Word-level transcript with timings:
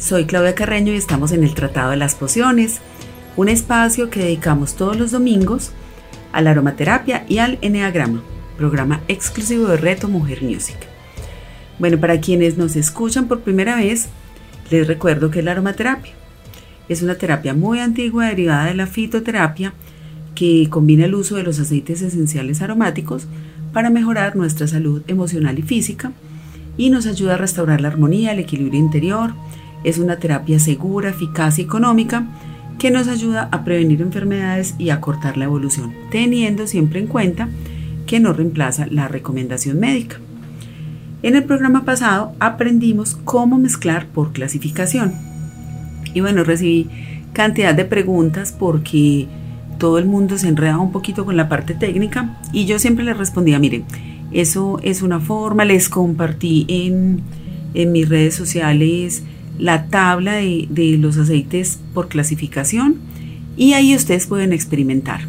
Soy 0.00 0.24
Claudia 0.24 0.54
Carreño 0.54 0.94
y 0.94 0.96
estamos 0.96 1.30
en 1.30 1.44
el 1.44 1.54
Tratado 1.54 1.90
de 1.90 1.98
las 1.98 2.14
Pociones, 2.14 2.80
un 3.36 3.50
espacio 3.50 4.08
que 4.08 4.20
dedicamos 4.20 4.74
todos 4.74 4.96
los 4.96 5.10
domingos 5.10 5.72
a 6.32 6.40
la 6.40 6.52
aromaterapia 6.52 7.26
y 7.28 7.36
al 7.36 7.58
eneagrama, 7.60 8.22
programa 8.56 9.02
exclusivo 9.08 9.66
de 9.66 9.76
Reto 9.76 10.08
Mujer 10.08 10.42
Music. 10.42 10.78
Bueno, 11.78 12.00
para 12.00 12.18
quienes 12.18 12.56
nos 12.56 12.76
escuchan 12.76 13.28
por 13.28 13.40
primera 13.40 13.76
vez, 13.76 14.08
les 14.70 14.86
recuerdo 14.86 15.30
que 15.30 15.42
la 15.42 15.52
aromaterapia. 15.52 16.14
Es 16.88 17.02
una 17.02 17.16
terapia 17.16 17.52
muy 17.52 17.78
antigua 17.78 18.28
derivada 18.28 18.64
de 18.64 18.74
la 18.74 18.86
fitoterapia 18.86 19.74
que 20.34 20.66
combina 20.70 21.04
el 21.04 21.14
uso 21.14 21.36
de 21.36 21.42
los 21.42 21.60
aceites 21.60 22.00
esenciales 22.00 22.62
aromáticos 22.62 23.26
para 23.74 23.90
mejorar 23.90 24.34
nuestra 24.34 24.66
salud 24.66 25.02
emocional 25.08 25.58
y 25.58 25.62
física 25.62 26.12
y 26.78 26.88
nos 26.88 27.04
ayuda 27.04 27.34
a 27.34 27.38
restaurar 27.38 27.82
la 27.82 27.88
armonía, 27.88 28.32
el 28.32 28.38
equilibrio 28.38 28.80
interior, 28.80 29.34
es 29.84 29.98
una 29.98 30.16
terapia 30.16 30.58
segura, 30.58 31.10
eficaz 31.10 31.58
y 31.58 31.62
económica 31.62 32.26
que 32.78 32.90
nos 32.90 33.08
ayuda 33.08 33.48
a 33.52 33.62
prevenir 33.64 34.00
enfermedades 34.00 34.74
y 34.78 34.90
a 34.90 35.00
cortar 35.00 35.36
la 35.36 35.44
evolución, 35.44 35.92
teniendo 36.10 36.66
siempre 36.66 37.00
en 37.00 37.06
cuenta 37.06 37.48
que 38.06 38.20
no 38.20 38.32
reemplaza 38.32 38.86
la 38.86 39.06
recomendación 39.06 39.78
médica. 39.78 40.16
En 41.22 41.36
el 41.36 41.44
programa 41.44 41.84
pasado 41.84 42.32
aprendimos 42.40 43.18
cómo 43.24 43.58
mezclar 43.58 44.06
por 44.06 44.32
clasificación. 44.32 45.12
Y 46.14 46.22
bueno, 46.22 46.42
recibí 46.42 46.88
cantidad 47.34 47.74
de 47.74 47.84
preguntas 47.84 48.54
porque 48.58 49.28
todo 49.78 49.98
el 49.98 50.06
mundo 50.06 50.38
se 50.38 50.48
enreda 50.48 50.78
un 50.78 50.92
poquito 50.92 51.26
con 51.26 51.36
la 51.36 51.48
parte 51.48 51.74
técnica 51.74 52.38
y 52.52 52.64
yo 52.64 52.78
siempre 52.78 53.04
les 53.04 53.16
respondía, 53.16 53.58
miren, 53.58 53.84
eso 54.32 54.80
es 54.82 55.02
una 55.02 55.20
forma, 55.20 55.64
les 55.64 55.88
compartí 55.88 56.64
en, 56.68 57.20
en 57.74 57.92
mis 57.92 58.08
redes 58.08 58.34
sociales 58.34 59.22
la 59.60 59.86
tabla 59.88 60.34
de, 60.34 60.96
los 60.98 61.18
aceites 61.18 61.78
por 61.94 62.08
clasificación 62.08 62.96
y 63.56 63.74
ahí 63.74 63.94
ustedes 63.94 64.26
pueden 64.26 64.52
experimentar. 64.52 65.20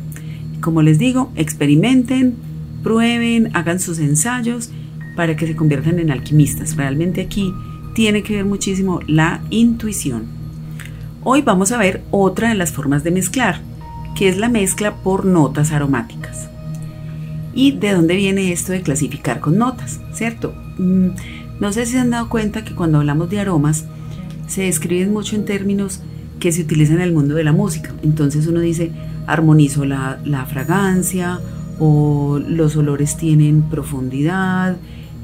Como 0.62 0.82
les 0.82 0.98
digo, 0.98 1.32
experimenten, 1.36 2.36
prueben, 2.84 3.50
hagan 3.56 3.80
sus 3.80 4.00
ensayos 4.00 4.70
para 5.16 5.36
que 5.36 5.48
se 5.48 5.56
conviertan 5.56 6.00
en 6.00 6.12
alquimistas. 6.12 6.76
Realmente 6.78 7.22
aquí 7.22 7.54
tiene 7.94 8.24
que 8.24 8.36
ver 8.36 8.46
muchísimo 8.46 9.02
la 9.08 9.42
intuición. 9.50 10.26
Hoy 11.24 11.42
vamos 11.42 11.72
a 11.72 11.78
ver 11.78 12.02
otra 12.10 12.50
de 12.50 12.56
las 12.56 12.72
formas 12.72 13.04
de 13.04 13.12
mezclar, 13.12 13.60
que 14.16 14.30
es 14.30 14.38
la 14.38 14.50
mezcla 14.50 14.96
por 15.04 15.26
notas 15.26 15.72
aromáticas. 15.72 16.48
¿Y 17.54 17.74
de 17.74 17.92
dónde 17.92 18.16
viene 18.16 18.54
esto 18.54 18.72
de 18.72 18.82
clasificar 18.82 19.42
con 19.42 19.58
notas? 19.58 20.00
¿Cierto? 20.14 20.54
Mm, 20.78 21.10
no 21.60 21.74
sé 21.74 21.86
si 21.86 21.94
se 21.94 22.00
han 22.00 22.12
dado 22.12 22.30
cuenta 22.30 22.64
que 22.64 22.74
cuando 22.74 23.00
hablamos 23.00 23.30
de 23.30 23.40
aromas, 23.40 23.86
se 24.52 24.64
describen 24.64 25.14
mucho 25.14 25.38
en 25.38 25.46
términos 25.46 26.02
que 26.42 26.52
se 26.52 26.64
utilizan 26.64 26.98
en 26.98 27.04
el 27.04 27.14
mundo 27.14 27.36
de 27.36 27.46
la 27.46 27.54
música. 27.54 27.94
Entonces 28.04 28.48
uno 28.48 28.60
dice, 28.60 28.92
armonizo 29.26 29.86
la, 29.86 30.46
fragancia 30.50 31.40
o 31.80 32.38
los 32.46 32.76
olores 32.76 33.16
tienen 33.16 33.62
profundidad. 33.62 34.76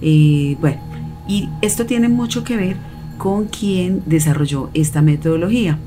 Eh, 0.02 0.56
bueno, 0.62 0.80
y 1.28 1.50
esto 1.62 1.86
tiene 1.86 2.08
mucho 2.08 2.46
que 2.46 2.56
ver 2.56 2.78
con 3.18 3.48
quien 3.48 4.02
desarrolló 4.06 4.70
esta 4.74 5.02
metodología, 5.02 5.78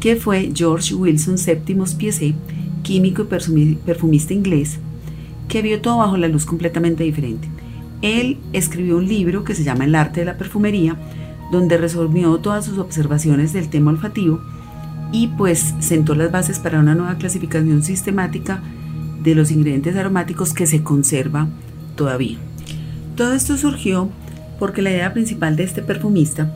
que 0.00 0.16
fue 0.16 0.50
George 0.52 0.92
Wilson 0.92 1.36
VII 1.36 2.34
químico 2.82 3.22
y 3.22 3.74
perfumista 3.76 4.34
inglés, 4.34 4.80
que 5.46 5.62
vio 5.62 5.80
todo 5.80 5.98
bajo 5.98 6.16
la 6.16 6.26
luz 6.26 6.44
completamente 6.44 7.04
diferente. 7.04 7.48
Él 8.02 8.38
escribió 8.52 8.96
un 8.96 9.06
libro 9.06 9.44
que 9.44 9.54
se 9.54 9.62
llama 9.62 9.84
El 9.84 9.94
arte 9.94 10.20
de 10.20 10.26
la 10.26 10.38
perfumería, 10.38 10.96
donde 11.50 11.76
resolvió 11.76 12.36
todas 12.38 12.64
sus 12.64 12.78
observaciones 12.78 13.52
del 13.52 13.68
tema 13.68 13.90
olfativo 13.90 14.40
y 15.12 15.28
pues 15.28 15.74
sentó 15.80 16.14
las 16.14 16.30
bases 16.30 16.58
para 16.58 16.78
una 16.78 16.94
nueva 16.94 17.16
clasificación 17.16 17.82
sistemática 17.82 18.62
de 19.22 19.34
los 19.34 19.50
ingredientes 19.50 19.96
aromáticos 19.96 20.54
que 20.54 20.66
se 20.66 20.82
conserva 20.82 21.48
todavía. 21.96 22.38
Todo 23.16 23.34
esto 23.34 23.56
surgió 23.56 24.08
porque 24.58 24.82
la 24.82 24.90
idea 24.90 25.12
principal 25.12 25.56
de 25.56 25.64
este 25.64 25.82
perfumista 25.82 26.54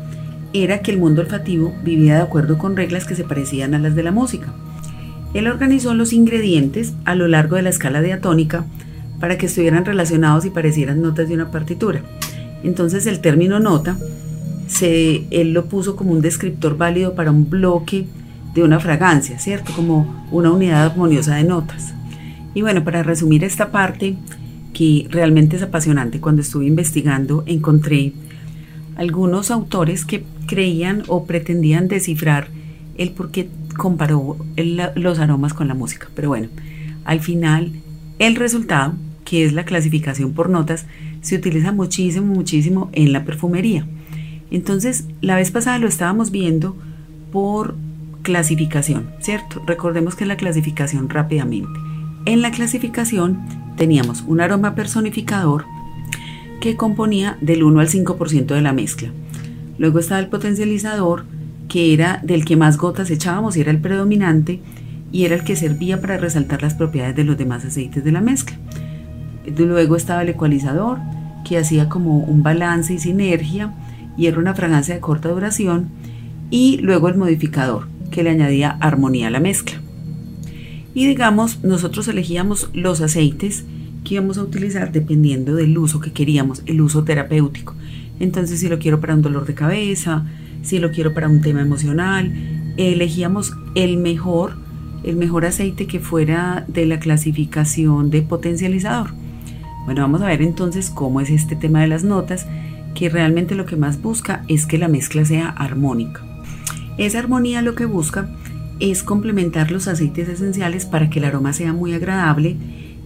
era 0.53 0.79
que 0.81 0.93
el 0.93 0.99
mundo 0.99 1.21
olfativo 1.21 1.75
vivía 1.83 2.15
de 2.17 2.23
acuerdo 2.23 2.59
con 2.59 2.77
reglas 2.77 3.07
que 3.07 3.17
se 3.17 3.25
parecían 3.25 3.75
a 3.75 3.79
las 3.79 3.97
de 3.97 4.05
la 4.05 4.13
música. 4.13 4.53
Él 5.35 5.49
organizó 5.49 5.95
los 5.95 6.13
ingredientes 6.13 6.95
a 7.05 7.17
lo 7.17 7.27
largo 7.27 7.57
de 7.57 7.63
la 7.63 7.71
escala 7.71 8.03
diatónica 8.03 8.65
para 9.19 9.37
que 9.37 9.47
estuvieran 9.47 9.85
relacionados 9.85 10.45
y 10.45 10.51
parecieran 10.51 11.03
notas 11.03 11.29
de 11.29 11.35
una 11.35 11.51
partitura. 11.51 12.03
Entonces 12.63 13.07
el 13.07 13.21
término 13.21 13.59
nota 13.59 13.97
se, 14.67 15.27
él 15.31 15.53
lo 15.53 15.67
puso 15.67 15.97
como 15.97 16.13
un 16.13 16.21
descriptor 16.21 16.77
válido 16.77 17.15
para 17.15 17.31
un 17.31 17.49
bloque 17.49 18.07
de 18.55 18.63
una 18.63 18.81
fragancia, 18.81 19.39
¿cierto? 19.39 19.73
Como 19.75 20.27
una 20.31 20.53
unidad 20.53 20.87
armoniosa 20.87 21.37
de 21.37 21.45
notas. 21.45 21.95
Y 22.55 22.63
bueno, 22.63 22.85
para 22.85 23.03
resumir 23.03 23.43
esta 23.45 23.71
parte, 23.71 24.17
que 24.73 25.07
realmente 25.11 25.57
es 25.57 25.63
apasionante, 25.63 26.21
cuando 26.21 26.43
estuve 26.43 26.67
investigando 26.67 27.45
encontré 27.47 28.13
algunos 28.97 29.51
autores 29.51 30.05
que 30.05 30.25
creían 30.47 31.03
o 31.09 31.25
pretendían 31.25 31.89
descifrar 31.89 32.49
el 32.97 33.11
por 33.11 33.31
qué 33.31 33.49
comparó 33.77 34.37
los 34.57 35.19
aromas 35.19 35.55
con 35.55 35.69
la 35.69 35.75
música. 35.75 36.09
Pero 36.15 36.29
bueno, 36.29 36.49
al 37.05 37.21
final 37.21 37.73
el 38.19 38.37
resultado, 38.37 38.95
que 39.25 39.45
es 39.45 39.53
la 39.53 39.65
clasificación 39.65 40.33
por 40.33 40.49
notas, 40.49 40.87
se 41.23 41.37
utiliza 41.37 41.73
muchísimo, 41.73 42.27
muchísimo 42.27 42.91
en 42.93 43.13
la 43.13 43.25
perfumería. 43.25 43.87
Entonces, 44.55 45.07
la 45.21 45.35
vez 45.35 45.51
pasada 45.51 45.81
lo 45.81 45.89
estábamos 45.89 46.31
viendo 46.31 46.77
por 47.33 47.75
clasificación, 48.23 49.11
¿cierto? 49.19 49.61
Recordemos 49.67 50.15
que 50.15 50.27
la 50.27 50.37
clasificación 50.37 51.09
rápidamente. 51.11 51.73
En 52.25 52.41
la 52.41 52.53
clasificación 52.53 53.41
teníamos 53.77 54.23
un 54.29 54.41
aroma 54.41 54.77
personificador 54.77 55.65
que 56.61 56.77
componía 56.77 57.37
del 57.41 57.65
1 57.65 57.81
al 57.81 57.89
5% 57.89 58.47
de 58.47 58.61
la 58.61 58.73
mezcla. 58.73 59.09
Luego 59.77 59.99
estaba 59.99 60.21
el 60.21 60.29
potencializador, 60.29 61.25
que 61.69 61.93
era 61.93 62.21
del 62.23 62.45
que 62.45 62.57
más 62.57 62.79
gotas 62.79 63.11
echábamos 63.11 63.57
y 63.57 63.61
era 63.61 63.73
el 63.73 63.81
predominante 63.81 64.61
y 65.11 65.25
era 65.25 65.35
el 65.35 65.43
que 65.43 65.57
servía 65.57 66.01
para 66.01 66.17
resaltar 66.17 66.63
las 66.63 66.75
propiedades 66.75 67.17
de 67.17 67.25
los 67.25 67.37
demás 67.37 67.65
aceites 67.65 68.05
de 68.05 68.13
la 68.13 68.21
mezcla. 68.21 68.57
Luego 69.59 69.97
estaba 69.97 70.23
el 70.23 70.29
ecualizador, 70.29 70.99
que 71.45 71.59
hacía 71.59 71.89
como 71.89 72.21
un 72.21 72.45
balance 72.45 72.95
y 72.95 73.01
sinergia 73.01 73.75
y 74.17 74.27
era 74.27 74.39
una 74.39 74.55
fragancia 74.55 74.95
de 74.95 75.01
corta 75.01 75.29
duración, 75.29 75.89
y 76.51 76.79
luego 76.79 77.09
el 77.09 77.17
modificador, 77.17 77.89
que 78.11 78.23
le 78.23 78.31
añadía 78.31 78.71
armonía 78.81 79.29
a 79.29 79.31
la 79.31 79.41
mezcla. 79.41 79.81
Y 80.95 81.07
digamos, 81.07 81.65
nosotros 81.65 82.07
elegíamos 82.07 82.71
los 82.73 83.01
aceites 83.01 83.65
que 84.05 84.15
íbamos 84.15 84.39
a 84.39 84.43
utilizar 84.43 84.93
dependiendo 84.93 85.55
del 85.57 85.77
uso 85.77 85.99
que 85.99 86.13
queríamos, 86.13 86.63
el 86.67 86.81
uso 86.81 87.03
terapéutico. 87.05 87.75
Entonces, 88.21 88.61
si 88.61 88.69
lo 88.69 88.79
quiero 88.79 89.01
para 89.01 89.15
un 89.15 89.23
dolor 89.23 89.47
de 89.47 89.55
cabeza, 89.55 90.25
si 90.63 90.79
lo 90.79 90.93
quiero 90.93 91.13
para 91.13 91.29
un 91.29 91.41
tema 91.41 91.63
emocional, 91.63 92.33
elegíamos 92.77 93.53
el 93.75 93.97
mejor, 93.97 94.57
el 95.03 95.17
mejor 95.17 95.47
aceite 95.47 95.87
que 95.87 96.01
fuera 96.01 96.65
de 96.69 96.87
la 96.87 97.01
clasificación 97.01 98.11
de 98.11 98.23
potencializador. 98.23 99.11
Bueno, 99.85 100.03
vamos 100.03 100.23
a 100.23 100.27
ver 100.27 100.43
entonces 100.43 100.91
cómo 100.91 101.21
es 101.21 101.31
este 101.31 101.57
tema 101.57 101.81
de 101.81 101.89
las 101.89 102.05
notas 102.05 102.47
que 102.95 103.09
realmente 103.09 103.55
lo 103.55 103.67
que 103.67 103.77
más 103.77 104.01
busca 104.01 104.45
es 104.49 104.67
que 104.67 104.79
la 104.79 104.89
mezcla 104.89 105.25
sea 105.25 105.49
armónica. 105.49 106.23
Esa 106.97 107.19
armonía 107.19 107.63
lo 107.63 107.75
que 107.75 107.87
busca 107.87 108.29
es 108.81 109.03
complementar 109.03 109.71
los 109.71 109.89
aceites 109.89 110.29
esenciales 110.29 110.87
para 110.87 111.11
que 111.11 111.19
el 111.19 111.25
aroma 111.25 111.53
sea 111.53 111.73
muy 111.73 111.93
agradable 111.93 112.57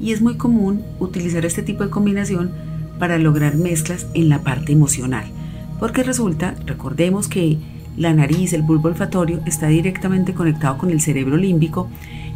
y 0.00 0.12
es 0.12 0.20
muy 0.20 0.36
común 0.36 0.82
utilizar 0.98 1.44
este 1.44 1.62
tipo 1.62 1.84
de 1.84 1.90
combinación 1.90 2.50
para 2.98 3.18
lograr 3.18 3.56
mezclas 3.56 4.06
en 4.14 4.28
la 4.28 4.42
parte 4.42 4.72
emocional. 4.72 5.24
Porque 5.78 6.02
resulta, 6.02 6.54
recordemos 6.66 7.28
que 7.28 7.58
la 7.96 8.12
nariz, 8.12 8.52
el 8.52 8.62
bulbo 8.62 8.88
olfatorio 8.88 9.40
está 9.46 9.68
directamente 9.68 10.34
conectado 10.34 10.78
con 10.78 10.90
el 10.90 11.00
cerebro 11.00 11.36
límbico, 11.36 11.88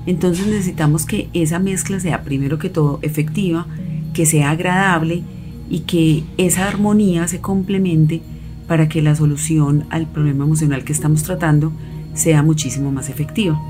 entonces 0.07 0.47
necesitamos 0.47 1.07
que 1.07 1.29
esa 1.33 1.59
mezcla 1.59 2.01
sea 2.01 2.23
primero 2.23 2.59
que 2.59 2.69
todo 2.69 2.99
efectiva, 3.03 3.67
que 4.13 4.27
sea 4.27 4.51
agradable 4.51 5.23
y 5.71 5.81
que 5.81 6.25
esa 6.37 6.69
armonía 6.69 7.27
se 7.29 7.41
complemente 7.41 8.23
para 8.67 8.89
que 8.89 9.03
la 9.03 9.15
solución 9.15 9.85
al 9.91 10.07
problema 10.07 10.45
emocional 10.45 10.85
que 10.85 10.93
estamos 10.93 11.23
tratando 11.23 11.73
sea 12.15 12.43
muchísimo 12.43 12.93
más 12.93 13.09
efectiva. 13.09 13.61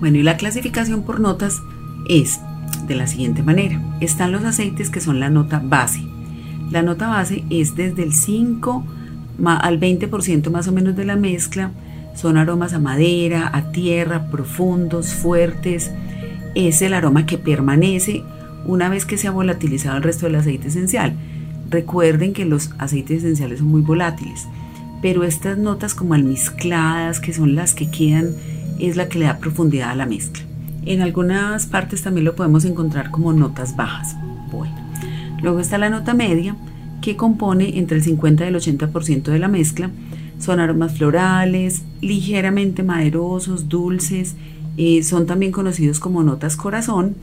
Bueno, 0.00 0.18
y 0.18 0.22
la 0.22 0.36
clasificación 0.36 1.02
por 1.02 1.20
notas 1.20 1.60
es 2.08 2.40
de 2.86 2.94
la 2.94 3.06
siguiente 3.06 3.42
manera. 3.42 3.80
Están 4.00 4.32
los 4.32 4.44
aceites 4.44 4.90
que 4.90 5.00
son 5.00 5.20
la 5.20 5.30
nota 5.30 5.60
base. 5.64 6.02
La 6.70 6.82
nota 6.82 7.08
base 7.08 7.44
es 7.50 7.76
desde 7.76 8.02
el 8.02 8.12
5 8.12 8.84
al 9.44 9.80
20% 9.80 10.50
más 10.50 10.68
o 10.68 10.72
menos 10.72 10.96
de 10.96 11.04
la 11.04 11.16
mezcla. 11.16 11.70
Son 12.14 12.36
aromas 12.36 12.72
a 12.72 12.78
madera, 12.78 13.50
a 13.52 13.70
tierra, 13.72 14.28
profundos, 14.30 15.12
fuertes. 15.14 15.90
Es 16.54 16.82
el 16.82 16.94
aroma 16.94 17.26
que 17.26 17.38
permanece 17.38 18.24
una 18.66 18.88
vez 18.88 19.04
que 19.04 19.16
se 19.16 19.28
ha 19.28 19.30
volatilizado 19.30 19.96
el 19.96 20.02
resto 20.02 20.26
del 20.26 20.36
aceite 20.36 20.68
esencial. 20.68 21.14
Recuerden 21.70 22.32
que 22.32 22.44
los 22.44 22.70
aceites 22.78 23.18
esenciales 23.18 23.58
son 23.58 23.68
muy 23.68 23.80
volátiles, 23.80 24.46
pero 25.02 25.24
estas 25.24 25.58
notas 25.58 25.94
como 25.94 26.14
almizcladas, 26.14 27.20
que 27.20 27.32
son 27.32 27.54
las 27.54 27.74
que 27.74 27.90
quedan, 27.90 28.30
es 28.78 28.96
la 28.96 29.08
que 29.08 29.18
le 29.18 29.26
da 29.26 29.38
profundidad 29.38 29.90
a 29.90 29.94
la 29.94 30.06
mezcla. 30.06 30.44
En 30.84 31.00
algunas 31.00 31.66
partes 31.66 32.02
también 32.02 32.24
lo 32.24 32.36
podemos 32.36 32.64
encontrar 32.64 33.10
como 33.10 33.32
notas 33.32 33.74
bajas. 33.74 34.16
Luego 35.42 35.60
está 35.60 35.78
la 35.78 35.90
nota 35.90 36.14
media, 36.14 36.56
que 37.02 37.16
compone 37.16 37.78
entre 37.78 37.98
el 37.98 38.02
50 38.02 38.44
y 38.44 38.48
el 38.48 38.56
80% 38.56 39.24
de 39.24 39.38
la 39.38 39.48
mezcla. 39.48 39.90
Son 40.38 40.60
aromas 40.60 40.96
florales, 40.96 41.82
ligeramente 42.00 42.82
maderosos, 42.82 43.68
dulces, 43.68 44.34
eh, 44.76 45.02
son 45.02 45.26
también 45.26 45.52
conocidos 45.52 46.00
como 46.00 46.22
notas 46.22 46.56
corazón 46.56 47.16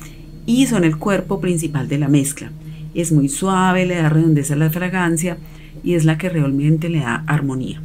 y 0.45 0.67
son 0.67 0.83
el 0.83 0.97
cuerpo 0.97 1.39
principal 1.39 1.87
de 1.87 1.97
la 1.97 2.07
mezcla. 2.07 2.51
Es 2.93 3.11
muy 3.11 3.29
suave, 3.29 3.85
le 3.85 3.95
da 3.95 4.09
redondeza 4.09 4.53
a 4.53 4.57
la 4.57 4.69
fragancia 4.69 5.37
y 5.83 5.95
es 5.95 6.05
la 6.05 6.17
que 6.17 6.29
realmente 6.29 6.89
le 6.89 6.99
da 6.99 7.23
armonía. 7.27 7.81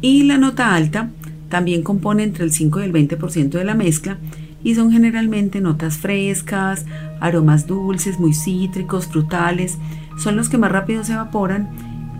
Y 0.00 0.24
la 0.24 0.38
nota 0.38 0.74
alta 0.74 1.10
también 1.48 1.82
compone 1.82 2.22
entre 2.22 2.44
el 2.44 2.52
5 2.52 2.80
y 2.80 2.84
el 2.84 2.92
20% 2.92 3.50
de 3.50 3.64
la 3.64 3.74
mezcla 3.74 4.18
y 4.62 4.74
son 4.74 4.92
generalmente 4.92 5.60
notas 5.60 5.98
frescas, 5.98 6.84
aromas 7.20 7.66
dulces, 7.66 8.18
muy 8.18 8.34
cítricos, 8.34 9.06
frutales. 9.06 9.78
Son 10.18 10.36
los 10.36 10.48
que 10.48 10.58
más 10.58 10.70
rápido 10.70 11.02
se 11.02 11.14
evaporan, 11.14 11.70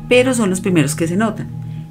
pero 0.09 0.35
son 0.35 0.51
los 0.51 0.61
primeros 0.61 0.95
que 0.95 1.07
se 1.07 1.17
notan. 1.17 1.49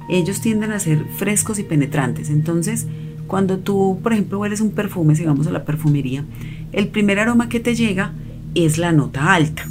Ellos 0.08 0.40
tienden 0.40 0.72
a 0.72 0.80
ser 0.80 1.04
frescos 1.16 1.58
y 1.60 1.64
penetrantes. 1.64 2.30
Entonces, 2.30 2.86
cuando 3.30 3.58
tú, 3.58 4.00
por 4.02 4.12
ejemplo, 4.12 4.40
hueles 4.40 4.60
un 4.60 4.72
perfume, 4.72 5.14
si 5.14 5.24
vamos 5.24 5.46
a 5.46 5.52
la 5.52 5.64
perfumería, 5.64 6.24
el 6.72 6.88
primer 6.88 7.20
aroma 7.20 7.48
que 7.48 7.60
te 7.60 7.76
llega 7.76 8.10
es 8.56 8.76
la 8.76 8.90
nota 8.90 9.32
alta. 9.32 9.62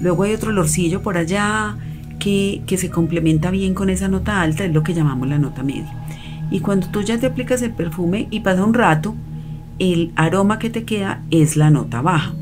Luego 0.00 0.24
hay 0.24 0.34
otro 0.34 0.50
olorcillo 0.50 1.00
por 1.00 1.16
allá 1.16 1.76
que, 2.18 2.62
que 2.66 2.76
se 2.76 2.90
complementa 2.90 3.52
bien 3.52 3.72
con 3.72 3.88
esa 3.88 4.08
nota 4.08 4.42
alta, 4.42 4.64
es 4.64 4.74
lo 4.74 4.82
que 4.82 4.94
llamamos 4.94 5.28
la 5.28 5.38
nota 5.38 5.62
media. 5.62 5.94
Y 6.50 6.58
cuando 6.58 6.88
tú 6.88 7.02
ya 7.02 7.16
te 7.16 7.26
aplicas 7.26 7.62
el 7.62 7.70
perfume 7.70 8.26
y 8.32 8.40
pasa 8.40 8.64
un 8.64 8.74
rato, 8.74 9.14
el 9.78 10.10
aroma 10.16 10.58
que 10.58 10.70
te 10.70 10.82
queda 10.82 11.22
es 11.30 11.56
la 11.56 11.70
nota 11.70 12.02
baja. 12.02 12.34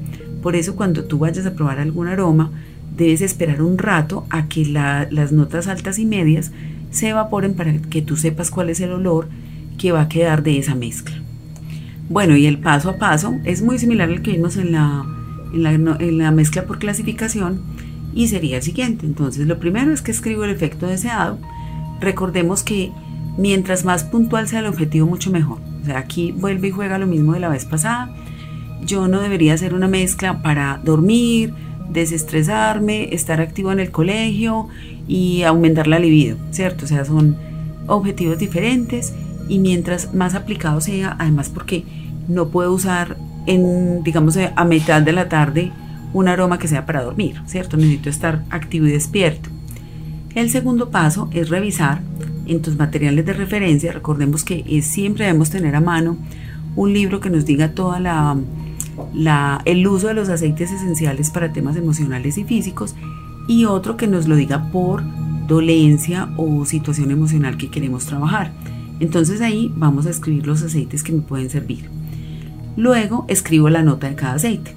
Por 0.42 0.56
eso 0.56 0.74
cuando 0.74 1.04
tú 1.04 1.18
vayas 1.18 1.44
a 1.44 1.52
probar 1.52 1.80
algún 1.80 2.08
aroma, 2.08 2.50
debes 2.96 3.20
esperar 3.20 3.60
un 3.60 3.76
rato 3.76 4.24
a 4.30 4.48
que 4.48 4.64
las 4.64 5.32
notas 5.32 5.68
altas 5.68 5.98
y 5.98 6.06
medias 6.06 6.50
se 6.90 7.10
evaporen 7.10 7.52
para 7.52 7.74
que 7.74 8.00
tú 8.00 8.16
sepas 8.16 8.50
cuál 8.50 8.70
es 8.70 8.80
el 8.80 8.92
olor 8.92 9.28
que 9.82 9.90
va 9.90 10.02
a 10.02 10.08
quedar 10.08 10.44
de 10.44 10.58
esa 10.58 10.76
mezcla. 10.76 11.16
Bueno, 12.08 12.36
y 12.36 12.46
el 12.46 12.58
paso 12.58 12.90
a 12.90 12.98
paso 12.98 13.34
es 13.42 13.62
muy 13.62 13.80
similar 13.80 14.08
al 14.08 14.22
que 14.22 14.30
vimos 14.30 14.56
en 14.56 14.70
la, 14.70 15.04
en 15.52 16.18
la 16.18 16.30
mezcla 16.30 16.66
por 16.66 16.78
clasificación 16.78 17.60
y 18.14 18.28
sería 18.28 18.58
el 18.58 18.62
siguiente. 18.62 19.06
Entonces, 19.06 19.48
lo 19.48 19.58
primero 19.58 19.92
es 19.92 20.00
que 20.00 20.12
escribo 20.12 20.44
el 20.44 20.50
efecto 20.50 20.86
deseado. 20.86 21.36
Recordemos 22.00 22.62
que 22.62 22.92
mientras 23.36 23.84
más 23.84 24.04
puntual 24.04 24.46
sea 24.46 24.60
el 24.60 24.66
objetivo, 24.66 25.08
mucho 25.08 25.32
mejor. 25.32 25.58
O 25.82 25.84
sea, 25.84 25.98
aquí 25.98 26.30
vuelve 26.30 26.68
y 26.68 26.70
juega 26.70 26.98
lo 26.98 27.08
mismo 27.08 27.32
de 27.32 27.40
la 27.40 27.48
vez 27.48 27.64
pasada. 27.64 28.14
Yo 28.86 29.08
no 29.08 29.20
debería 29.20 29.54
hacer 29.54 29.74
una 29.74 29.88
mezcla 29.88 30.42
para 30.42 30.80
dormir, 30.84 31.54
desestresarme, 31.90 33.12
estar 33.14 33.40
activo 33.40 33.72
en 33.72 33.80
el 33.80 33.90
colegio 33.90 34.68
y 35.08 35.42
aumentar 35.42 35.88
la 35.88 35.98
libido, 35.98 36.36
¿cierto? 36.52 36.84
O 36.84 36.88
sea, 36.88 37.04
son 37.04 37.36
objetivos 37.88 38.38
diferentes 38.38 39.12
y 39.52 39.58
mientras 39.58 40.14
más 40.14 40.34
aplicado 40.34 40.80
sea, 40.80 41.14
además 41.18 41.50
porque 41.50 41.84
no 42.26 42.48
puedo 42.48 42.72
usar 42.72 43.18
digamos, 44.02 44.38
a 44.38 44.64
mitad 44.64 45.02
de 45.02 45.12
la 45.12 45.28
tarde 45.28 45.72
un 46.14 46.28
aroma 46.28 46.58
que 46.58 46.68
sea 46.68 46.86
para 46.86 47.02
dormir, 47.02 47.38
¿cierto? 47.44 47.76
Necesito 47.76 48.08
estar 48.08 48.44
activo 48.48 48.86
y 48.86 48.92
despierto. 48.92 49.50
El 50.34 50.48
segundo 50.48 50.88
paso 50.88 51.28
es 51.34 51.50
revisar 51.50 52.00
en 52.46 52.62
tus 52.62 52.78
materiales 52.78 53.26
de 53.26 53.34
referencia. 53.34 53.92
Recordemos 53.92 54.42
que 54.42 54.80
siempre 54.80 55.26
debemos 55.26 55.50
tener 55.50 55.76
a 55.76 55.82
mano 55.82 56.16
un 56.74 56.94
libro 56.94 57.20
que 57.20 57.28
nos 57.28 57.44
diga 57.44 57.72
toda 57.72 58.00
la, 58.00 59.60
el 59.66 59.86
uso 59.86 60.08
de 60.08 60.14
los 60.14 60.30
aceites 60.30 60.72
esenciales 60.72 61.28
para 61.28 61.52
temas 61.52 61.76
emocionales 61.76 62.38
y 62.38 62.44
físicos 62.44 62.94
y 63.48 63.66
otro 63.66 63.98
que 63.98 64.06
nos 64.06 64.28
lo 64.28 64.34
diga 64.34 64.70
por 64.72 65.02
dolencia 65.46 66.30
o 66.38 66.64
situación 66.64 67.10
emocional 67.10 67.58
que 67.58 67.68
queremos 67.68 68.06
trabajar. 68.06 68.50
Entonces 69.02 69.40
ahí 69.40 69.72
vamos 69.74 70.06
a 70.06 70.10
escribir 70.10 70.46
los 70.46 70.62
aceites 70.62 71.02
que 71.02 71.10
me 71.10 71.22
pueden 71.22 71.50
servir. 71.50 71.90
Luego 72.76 73.24
escribo 73.26 73.68
la 73.68 73.82
nota 73.82 74.08
de 74.08 74.14
cada 74.14 74.34
aceite, 74.34 74.76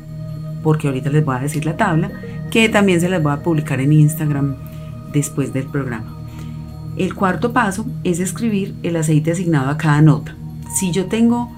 porque 0.64 0.88
ahorita 0.88 1.12
les 1.12 1.24
voy 1.24 1.36
a 1.36 1.42
decir 1.42 1.64
la 1.64 1.78
tabla, 1.78 2.10
que 2.50 2.68
también 2.68 3.00
se 3.00 3.08
las 3.08 3.22
voy 3.22 3.34
a 3.34 3.44
publicar 3.44 3.80
en 3.82 3.94
Instagram 3.94 4.56
después 5.14 5.54
del 5.54 5.66
programa. 5.68 6.18
El 6.98 7.14
cuarto 7.14 7.54
paso 7.54 7.86
es 8.04 8.20
escribir 8.20 8.74
el 8.82 8.96
aceite 8.96 9.32
asignado 9.32 9.70
a 9.70 9.78
cada 9.78 10.02
nota. 10.02 10.36
Si 10.76 10.92
yo 10.92 11.06
tengo 11.06 11.52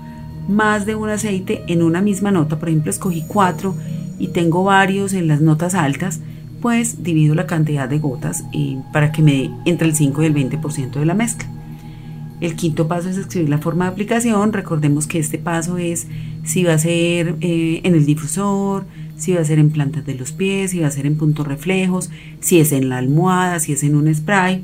más 0.50 0.86
de 0.86 0.96
un 0.96 1.10
aceite 1.10 1.64
en 1.68 1.82
una 1.82 2.02
misma 2.02 2.32
nota, 2.32 2.60
por 2.60 2.68
ejemplo, 2.68 2.92
escogí 2.92 3.24
cuatro 3.30 3.76
y 4.20 4.28
tengo 4.28 4.66
varios 4.66 5.14
en 5.14 5.30
las 5.30 5.40
notas 5.40 5.74
altas, 5.74 6.20
pues 6.62 7.02
divido 7.02 7.34
la 7.34 7.48
cantidad 7.48 7.88
de 7.88 8.00
gotas 8.00 8.44
eh, 8.52 8.78
para 8.92 9.14
que 9.14 9.22
me 9.22 9.32
dé 9.32 9.52
entre 9.64 9.88
el 9.88 9.96
5 9.96 10.22
y 10.22 10.26
el 10.26 10.36
20% 10.36 10.92
de 10.92 11.06
la 11.06 11.14
mezcla. 11.14 11.48
El 12.40 12.56
quinto 12.56 12.88
paso 12.88 13.10
es 13.10 13.18
escribir 13.18 13.50
la 13.50 13.58
forma 13.58 13.86
de 13.86 13.92
aplicación. 13.92 14.54
Recordemos 14.54 15.08
que 15.08 15.20
este 15.20 15.40
paso 15.40 15.78
es 15.78 16.08
si 16.44 16.64
va 16.64 16.74
a 16.74 16.80
ser 16.80 17.36
eh, 17.42 17.82
en 17.84 17.96
el 17.96 18.06
difusor, 18.06 18.86
si 19.18 19.34
va 19.34 19.42
a 19.42 19.46
ser 19.46 19.58
en 19.58 19.72
plantas 19.72 20.06
de 20.06 20.14
los 20.14 20.32
pies, 20.32 20.72
si 20.72 20.80
va 20.80 20.88
a 20.88 20.92
ser 20.92 21.08
en 21.08 21.18
puntos 21.18 21.48
reflejos, 21.48 22.12
si 22.40 22.60
es 22.60 22.72
en 22.72 22.90
la 22.90 23.00
almohada, 23.00 23.60
si 23.60 23.74
es 23.74 23.82
en 23.84 23.96
un 23.96 24.14
spray. 24.14 24.64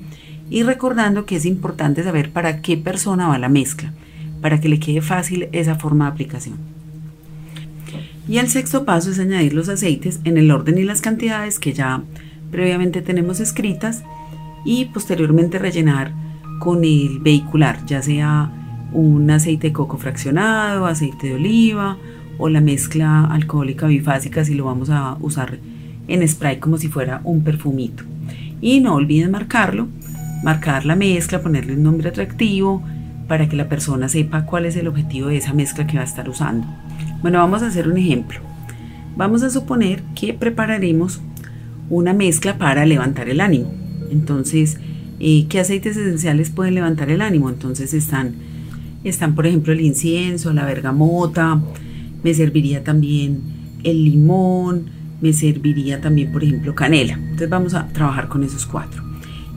Y 0.51 0.61
recordando 0.61 1.25
que 1.25 1.37
es 1.37 1.45
importante 1.45 2.03
saber 2.03 2.31
para 2.31 2.61
qué 2.61 2.77
persona 2.77 3.27
va 3.27 3.39
la 3.39 3.49
mezcla, 3.49 3.91
para 4.39 4.61
que 4.61 4.69
le 4.69 4.79
quede 4.79 5.01
fácil 5.01 5.49
esa 5.51 5.75
forma 5.75 6.05
de 6.05 6.11
aplicación. 6.11 6.57
Y 8.27 8.37
el 8.37 8.49
sexto 8.49 8.85
paso 8.85 9.09
es 9.09 9.19
añadir 9.19 9.53
los 9.53 9.67
aceites 9.67 10.19
en 10.23 10.37
el 10.37 10.51
orden 10.51 10.77
y 10.77 10.83
las 10.83 11.01
cantidades 11.01 11.59
que 11.59 11.73
ya 11.73 12.03
previamente 12.51 13.01
tenemos 13.01 13.39
escritas 13.39 14.03
y 14.63 14.85
posteriormente 14.85 15.57
rellenar 15.57 16.13
con 16.59 16.83
el 16.83 17.19
vehicular, 17.19 17.85
ya 17.85 18.01
sea 18.01 18.51
un 18.93 19.29
aceite 19.31 19.67
de 19.67 19.73
coco 19.73 19.97
fraccionado, 19.97 20.85
aceite 20.85 21.27
de 21.27 21.35
oliva 21.35 21.97
o 22.37 22.49
la 22.49 22.61
mezcla 22.61 23.25
alcohólica 23.25 23.87
bifásica 23.87 24.45
si 24.45 24.55
lo 24.55 24.65
vamos 24.65 24.89
a 24.89 25.17
usar 25.19 25.59
en 26.07 26.27
spray 26.27 26.59
como 26.59 26.77
si 26.77 26.87
fuera 26.87 27.21
un 27.23 27.43
perfumito. 27.43 28.03
Y 28.61 28.79
no 28.79 28.95
olviden 28.95 29.31
marcarlo, 29.31 29.87
marcar 30.43 30.85
la 30.85 30.95
mezcla, 30.95 31.41
ponerle 31.41 31.73
un 31.73 31.83
nombre 31.83 32.09
atractivo 32.09 32.83
para 33.27 33.47
que 33.47 33.55
la 33.55 33.69
persona 33.69 34.09
sepa 34.09 34.45
cuál 34.45 34.65
es 34.65 34.75
el 34.75 34.87
objetivo 34.87 35.27
de 35.27 35.37
esa 35.37 35.53
mezcla 35.53 35.87
que 35.87 35.97
va 35.97 36.01
a 36.01 36.05
estar 36.05 36.29
usando. 36.29 36.67
Bueno, 37.21 37.39
vamos 37.39 37.63
a 37.63 37.67
hacer 37.67 37.87
un 37.87 37.97
ejemplo. 37.97 38.39
Vamos 39.15 39.43
a 39.43 39.49
suponer 39.49 40.01
que 40.15 40.33
prepararemos 40.33 41.21
una 41.89 42.13
mezcla 42.13 42.57
para 42.57 42.85
levantar 42.85 43.29
el 43.29 43.41
ánimo. 43.41 43.71
Entonces, 44.11 44.79
qué 45.49 45.59
aceites 45.61 45.95
esenciales 45.95 46.49
pueden 46.49 46.75
levantar 46.75 47.09
el 47.09 47.21
ánimo. 47.21 47.49
Entonces 47.49 47.93
están, 47.93 48.35
están, 49.03 49.35
por 49.35 49.47
ejemplo, 49.47 49.71
el 49.73 49.81
incienso, 49.81 50.51
la 50.53 50.65
bergamota, 50.65 51.61
me 52.23 52.33
serviría 52.33 52.83
también 52.83 53.41
el 53.83 54.03
limón, 54.03 54.89
me 55.21 55.31
serviría 55.33 56.01
también, 56.01 56.31
por 56.31 56.43
ejemplo, 56.43 56.75
canela. 56.75 57.13
Entonces 57.13 57.49
vamos 57.49 57.73
a 57.73 57.87
trabajar 57.89 58.27
con 58.27 58.43
esos 58.43 58.65
cuatro. 58.65 59.03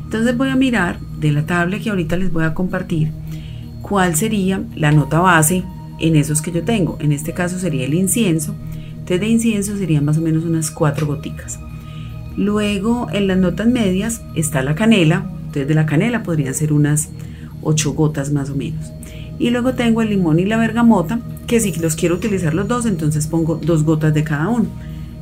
Entonces 0.05 0.37
voy 0.37 0.51
a 0.51 0.57
mirar 0.57 1.01
de 1.19 1.33
la 1.33 1.47
tabla 1.47 1.81
que 1.81 1.91
ahorita 1.91 2.17
les 2.17 2.33
voy 2.33 2.45
a 2.45 2.55
compartir 2.55 3.11
cuál 3.83 4.15
sería 4.15 4.63
la 4.77 4.93
nota 4.93 5.19
base 5.19 5.65
en 5.99 6.15
esos 6.15 6.43
que 6.43 6.53
yo 6.53 6.63
tengo. 6.63 6.97
En 7.01 7.11
este 7.11 7.33
caso 7.33 7.59
sería 7.59 7.85
el 7.85 7.95
incienso. 7.95 8.55
Entonces 8.91 9.21
de 9.21 9.29
incienso 9.29 9.77
serían 9.77 10.05
más 10.05 10.19
o 10.19 10.21
menos 10.21 10.45
unas 10.45 10.71
cuatro 10.71 11.07
goticas. 11.07 11.59
Luego 12.37 13.09
en 13.13 13.27
las 13.27 13.39
notas 13.39 13.67
medias 13.67 14.23
está 14.35 14.63
la 14.63 14.75
canela, 14.75 15.31
de 15.65 15.75
la 15.75 15.87
canela 15.87 16.23
podrían 16.23 16.55
ser 16.55 16.73
unas 16.73 17.09
8 17.63 17.93
gotas 17.95 18.33
más 18.33 18.51
o 18.51 18.55
menos. 18.55 18.93
Y 19.39 19.51
luego 19.51 19.75
tengo 19.75 20.03
el 20.03 20.11
limón 20.11 20.39
y 20.39 20.45
la 20.45 20.57
bergamota, 20.57 21.21
que 21.47 21.61
si 21.61 21.73
los 21.75 21.95
quiero 21.95 22.17
utilizar 22.17 22.55
los 22.55 22.69
dos, 22.69 22.87
entonces 22.87 23.27
pongo 23.27 23.57
dos 23.57 23.85
gotas 23.85 24.13
de 24.15 24.25
cada 24.25 24.49
uno. 24.49 24.67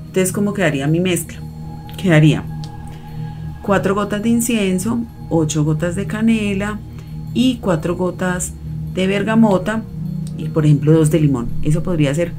Entonces, 0.06 0.32
¿cómo 0.32 0.54
quedaría 0.54 0.86
mi 0.86 1.00
mezcla? 1.00 1.38
Quedaría 2.00 2.44
4 3.62 3.94
gotas 3.94 4.22
de 4.22 4.28
incienso, 4.28 5.00
8 5.30 5.64
gotas 5.64 5.96
de 5.96 6.06
canela 6.06 6.78
y 7.34 7.56
4 7.56 7.96
gotas 7.96 8.52
de 8.94 9.06
bergamota 9.06 9.82
y 10.38 10.48
por 10.48 10.64
ejemplo 10.64 10.92
dos 10.92 11.10
de 11.10 11.20
limón. 11.20 11.48
Eso 11.62 11.82
podría 11.82 12.14
ser 12.14 12.32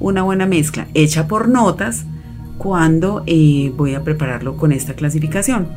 una 0.00 0.22
buena 0.22 0.46
mezcla 0.46 0.88
hecha 0.94 1.28
por 1.28 1.48
notas 1.48 2.04
cuando 2.58 3.22
eh, 3.26 3.72
voy 3.76 3.94
a 3.94 4.04
prepararlo 4.04 4.56
con 4.56 4.72
esta 4.72 4.94
clasificación. 4.94 5.68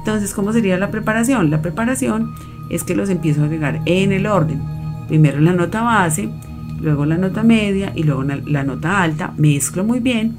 Entonces, 0.00 0.34
¿cómo 0.34 0.52
sería 0.52 0.78
la 0.78 0.90
preparación? 0.90 1.50
La 1.50 1.62
preparación 1.62 2.34
es 2.70 2.84
que 2.84 2.96
los 2.96 3.08
empiezo 3.10 3.42
a 3.42 3.44
agregar 3.44 3.80
en 3.84 4.12
el 4.12 4.26
orden. 4.26 4.60
Primero 5.08 5.40
la 5.40 5.52
nota 5.52 5.82
base, 5.82 6.28
luego 6.80 7.04
la 7.04 7.16
nota 7.16 7.42
media 7.42 7.92
y 7.94 8.02
luego 8.02 8.24
la 8.24 8.64
nota 8.64 9.02
alta. 9.02 9.32
Mezclo 9.36 9.84
muy 9.84 10.00
bien 10.00 10.36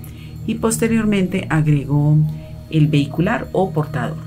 y 0.48 0.56
posteriormente 0.56 1.48
agrego 1.50 2.18
el 2.70 2.88
vehicular 2.88 3.48
o 3.52 3.72
portador. 3.72 4.18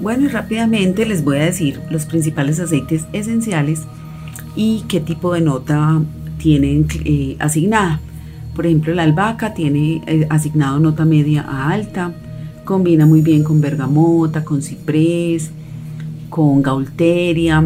Bueno, 0.00 0.24
y 0.24 0.28
rápidamente 0.28 1.06
les 1.06 1.22
voy 1.22 1.36
a 1.36 1.44
decir 1.44 1.80
los 1.90 2.06
principales 2.06 2.58
aceites 2.58 3.06
esenciales 3.12 3.82
y 4.56 4.84
qué 4.88 5.00
tipo 5.00 5.32
de 5.32 5.42
nota 5.42 6.02
tienen 6.38 6.86
eh, 7.04 7.36
asignada. 7.38 8.00
Por 8.56 8.66
ejemplo, 8.66 8.92
la 8.94 9.04
albahaca 9.04 9.54
tiene 9.54 10.02
eh, 10.06 10.26
asignado 10.28 10.80
nota 10.80 11.04
media 11.04 11.42
a 11.42 11.70
alta, 11.70 12.12
combina 12.64 13.06
muy 13.06 13.20
bien 13.20 13.44
con 13.44 13.60
bergamota, 13.60 14.44
con 14.44 14.62
ciprés, 14.62 15.50
con 16.30 16.62
gaulteria. 16.62 17.64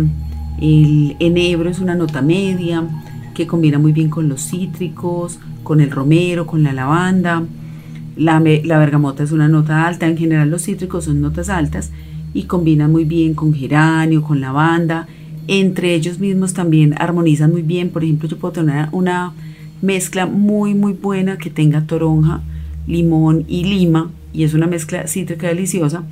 El 0.61 1.17
enebro 1.21 1.71
es 1.71 1.81
una 1.81 1.95
nota 1.95 2.23
media 2.23 2.85
que 3.35 3.47
combina 3.47 3.79
muy 3.79 3.93
bien 3.93 4.09
con 4.09 4.29
los 4.29 4.43
cítricos, 4.43 5.39
con 5.63 5.81
el 5.81 5.91
romero, 5.91 6.47
con 6.47 6.63
la 6.63 6.73
lavanda. 6.73 7.45
La, 8.17 8.41
la, 8.41 8.79
bergamota 8.79 9.23
es 9.23 9.33
una 9.33 9.47
nota 9.47 9.87
alta, 9.87 10.07
en 10.07 10.17
general 10.17 10.49
los 10.49 10.63
cítricos 10.63 11.05
son 11.05 11.21
notas 11.21 11.51
altas 11.51 11.91
y 12.33 12.45
combinan 12.45 12.91
muy 12.91 13.05
bien 13.05 13.35
con 13.35 13.53
geranio, 13.53 14.23
con 14.23 14.41
lavanda. 14.41 15.07
Entre 15.49 15.95
ellos 15.95 16.19
mismos 16.19 16.55
también 16.55 16.95
armonizan 16.99 17.53
muy 17.53 17.63
bien. 17.63 17.91
Por 17.91 18.05
ejemplo, 18.05 18.29
yo 18.29 18.39
puedo 18.39 18.53
tener 18.53 18.89
una 18.93 19.35
mezcla 19.83 20.25
muy 20.25 20.75
muy 20.75 20.95
buena 20.95 21.37
que 21.37 21.51
tenga 21.51 21.83
toronja, 21.83 22.41
limón 22.87 23.45
y 23.47 23.65
lima 23.65 24.11
y 24.33 24.45
es 24.45 24.55
una 24.55 24.67
mezcla 24.67 25.07
cítrica 25.07 25.49
deliciosa, 25.49 26.05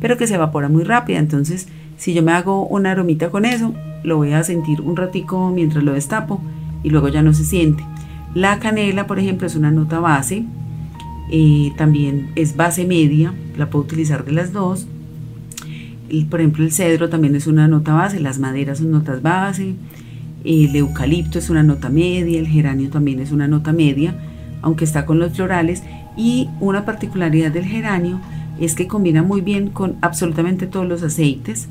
pero 0.00 0.16
que 0.16 0.26
se 0.26 0.34
evapora 0.34 0.68
muy 0.68 0.84
rápida. 0.84 1.18
Entonces, 1.18 1.68
si 1.96 2.14
yo 2.14 2.22
me 2.22 2.32
hago 2.32 2.66
una 2.66 2.92
aromita 2.92 3.30
con 3.30 3.44
eso, 3.44 3.74
lo 4.02 4.16
voy 4.16 4.32
a 4.32 4.42
sentir 4.42 4.80
un 4.80 4.96
ratico 4.96 5.50
mientras 5.50 5.84
lo 5.84 5.92
destapo 5.92 6.40
y 6.82 6.90
luego 6.90 7.08
ya 7.08 7.22
no 7.22 7.32
se 7.34 7.44
siente. 7.44 7.84
La 8.34 8.58
canela, 8.58 9.06
por 9.06 9.18
ejemplo, 9.18 9.46
es 9.46 9.56
una 9.56 9.70
nota 9.70 10.00
base, 10.00 10.44
eh, 11.30 11.72
también 11.76 12.30
es 12.34 12.56
base 12.56 12.84
media, 12.84 13.32
la 13.56 13.70
puedo 13.70 13.84
utilizar 13.84 14.24
de 14.24 14.32
las 14.32 14.52
dos. 14.52 14.86
por 16.28 16.40
ejemplo, 16.40 16.64
el 16.64 16.72
cedro 16.72 17.08
también 17.08 17.36
es 17.36 17.46
una 17.46 17.68
nota 17.68 17.94
base, 17.94 18.20
las 18.20 18.38
maderas 18.38 18.78
son 18.78 18.90
notas 18.90 19.22
base, 19.22 19.74
el 20.44 20.74
eucalipto 20.74 21.38
es 21.38 21.48
una 21.48 21.62
nota 21.62 21.88
media, 21.88 22.38
el 22.38 22.48
geranio 22.48 22.90
también 22.90 23.20
es 23.20 23.32
una 23.32 23.48
nota 23.48 23.72
media, 23.72 24.14
aunque 24.60 24.84
está 24.84 25.06
con 25.06 25.18
los 25.18 25.32
florales. 25.32 25.82
Y 26.16 26.48
una 26.60 26.84
particularidad 26.84 27.50
del 27.50 27.64
geranio 27.64 28.20
es 28.60 28.74
que 28.74 28.86
combina 28.86 29.22
muy 29.22 29.40
bien 29.40 29.70
con 29.70 29.96
absolutamente 30.00 30.66
todos 30.66 30.86
los 30.86 31.02
aceites. 31.02 31.68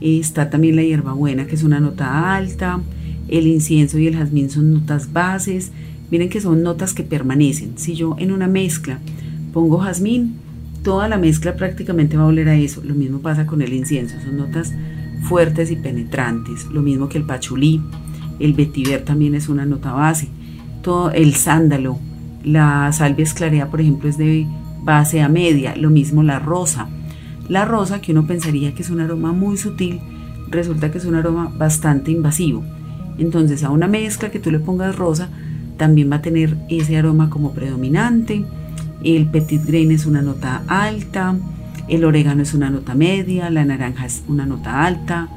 Está 0.00 0.50
también 0.50 0.76
la 0.76 0.82
hierbabuena, 0.82 1.46
que 1.46 1.54
es 1.54 1.62
una 1.62 1.80
nota 1.80 2.34
alta. 2.34 2.80
El 3.28 3.46
incienso 3.46 3.98
y 3.98 4.06
el 4.06 4.16
jazmín 4.16 4.50
son 4.50 4.72
notas 4.72 5.12
bases. 5.12 5.72
Miren 6.10 6.28
que 6.28 6.40
son 6.40 6.62
notas 6.62 6.94
que 6.94 7.02
permanecen. 7.02 7.72
Si 7.76 7.94
yo 7.94 8.16
en 8.18 8.32
una 8.32 8.48
mezcla 8.48 8.98
pongo 9.52 9.78
jazmín, 9.78 10.36
toda 10.82 11.08
la 11.08 11.18
mezcla 11.18 11.56
prácticamente 11.56 12.16
va 12.16 12.24
a 12.24 12.26
oler 12.26 12.48
a 12.48 12.56
eso. 12.56 12.82
Lo 12.84 12.94
mismo 12.94 13.20
pasa 13.20 13.46
con 13.46 13.62
el 13.62 13.72
incienso. 13.72 14.16
Son 14.24 14.36
notas 14.36 14.72
fuertes 15.22 15.70
y 15.70 15.76
penetrantes, 15.76 16.66
lo 16.66 16.82
mismo 16.82 17.08
que 17.08 17.18
el 17.18 17.24
pachulí, 17.24 17.80
el 18.38 18.54
vetiver 18.54 19.04
también 19.04 19.34
es 19.34 19.48
una 19.48 19.66
nota 19.66 19.92
base, 19.92 20.28
todo 20.82 21.10
el 21.10 21.34
sándalo, 21.34 21.98
la 22.42 22.92
salvia 22.92 23.24
esclarea, 23.24 23.70
por 23.70 23.80
ejemplo, 23.80 24.08
es 24.08 24.16
de 24.16 24.46
base 24.82 25.20
a 25.20 25.28
media, 25.28 25.76
lo 25.76 25.90
mismo 25.90 26.22
la 26.22 26.38
rosa. 26.38 26.88
La 27.48 27.64
rosa, 27.64 28.00
que 28.00 28.12
uno 28.12 28.26
pensaría 28.26 28.74
que 28.74 28.82
es 28.82 28.90
un 28.90 29.00
aroma 29.00 29.32
muy 29.32 29.56
sutil, 29.56 30.00
resulta 30.48 30.90
que 30.90 30.98
es 30.98 31.04
un 31.04 31.16
aroma 31.16 31.52
bastante 31.56 32.10
invasivo. 32.10 32.62
Entonces, 33.18 33.64
a 33.64 33.70
una 33.70 33.88
mezcla 33.88 34.30
que 34.30 34.38
tú 34.38 34.50
le 34.50 34.60
pongas 34.60 34.96
rosa, 34.96 35.28
también 35.76 36.10
va 36.10 36.16
a 36.16 36.22
tener 36.22 36.56
ese 36.68 36.96
aroma 36.96 37.30
como 37.30 37.52
predominante. 37.52 38.44
El 39.02 39.26
petit 39.30 39.64
grain 39.64 39.90
es 39.90 40.06
una 40.06 40.22
nota 40.22 40.62
alta, 40.66 41.36
el 41.88 42.04
orégano 42.04 42.42
es 42.42 42.54
una 42.54 42.70
nota 42.70 42.94
media, 42.94 43.50
la 43.50 43.64
naranja 43.64 44.06
es 44.06 44.22
una 44.28 44.46
nota 44.46 44.84
alta, 44.84 45.28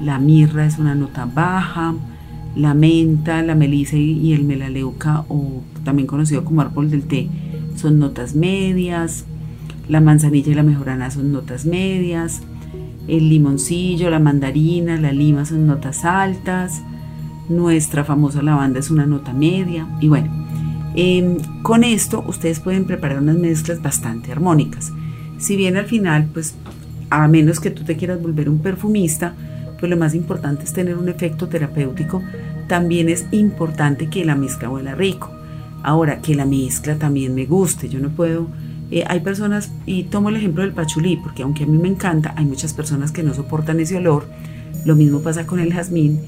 la 0.00 0.18
mirra 0.18 0.66
es 0.66 0.78
una 0.78 0.94
nota 0.94 1.24
baja, 1.24 1.94
la 2.56 2.74
menta, 2.74 3.42
la 3.42 3.54
melisa 3.54 3.96
y 3.96 4.32
el 4.32 4.44
melaleuca, 4.44 5.24
o 5.28 5.62
también 5.84 6.06
conocido 6.06 6.44
como 6.44 6.60
árbol 6.60 6.90
del 6.90 7.04
té, 7.04 7.28
son 7.76 7.98
notas 7.98 8.34
medias, 8.34 9.24
la 9.88 10.00
manzanilla 10.00 10.52
y 10.52 10.54
la 10.54 10.62
mejorana 10.62 11.10
son 11.10 11.32
notas 11.32 11.66
medias, 11.66 12.42
el 13.06 13.28
limoncillo, 13.28 14.10
la 14.10 14.18
mandarina, 14.18 14.98
la 14.98 15.12
lima 15.12 15.44
son 15.44 15.66
notas 15.66 16.04
altas, 16.04 16.82
nuestra 17.48 18.04
famosa 18.04 18.42
lavanda 18.42 18.80
es 18.80 18.90
una 18.90 19.06
nota 19.06 19.32
media, 19.32 19.86
y 20.00 20.08
bueno, 20.08 20.30
em, 20.94 21.36
con 21.62 21.84
esto 21.84 22.24
ustedes 22.26 22.60
pueden 22.60 22.86
preparar 22.86 23.20
unas 23.20 23.36
mezclas 23.36 23.82
bastante 23.82 24.32
armónicas. 24.32 24.92
Si 25.38 25.56
bien 25.56 25.76
al 25.76 25.86
final, 25.86 26.28
pues 26.32 26.54
a 27.10 27.28
menos 27.28 27.60
que 27.60 27.70
tú 27.70 27.84
te 27.84 27.96
quieras 27.96 28.22
volver 28.22 28.48
un 28.48 28.58
perfumista, 28.58 29.34
pues 29.78 29.90
lo 29.90 29.96
más 29.96 30.14
importante 30.14 30.64
es 30.64 30.72
tener 30.72 30.96
un 30.96 31.08
efecto 31.08 31.48
terapéutico, 31.48 32.22
también 32.68 33.08
es 33.08 33.26
importante 33.32 34.08
que 34.08 34.24
la 34.24 34.34
mezcla 34.34 34.70
huela 34.70 34.94
rico. 34.94 35.30
Ahora, 35.84 36.20
que 36.20 36.34
la 36.34 36.46
mezcla 36.46 36.96
también 36.96 37.34
me 37.34 37.46
guste, 37.46 37.88
yo 37.88 38.00
no 38.00 38.08
puedo... 38.08 38.48
Eh, 38.90 39.04
hay 39.06 39.20
personas, 39.20 39.70
y 39.86 40.04
tomo 40.04 40.30
el 40.30 40.36
ejemplo 40.36 40.62
del 40.62 40.72
pachulí, 40.72 41.16
porque 41.16 41.42
aunque 41.42 41.64
a 41.64 41.66
mí 41.66 41.78
me 41.78 41.88
encanta, 41.88 42.34
hay 42.36 42.44
muchas 42.44 42.74
personas 42.74 43.12
que 43.12 43.22
no 43.22 43.34
soportan 43.34 43.78
ese 43.80 43.96
olor. 43.96 44.26
Lo 44.84 44.96
mismo 44.96 45.20
pasa 45.20 45.46
con 45.46 45.60
el 45.60 45.72
jazmín. 45.72 46.20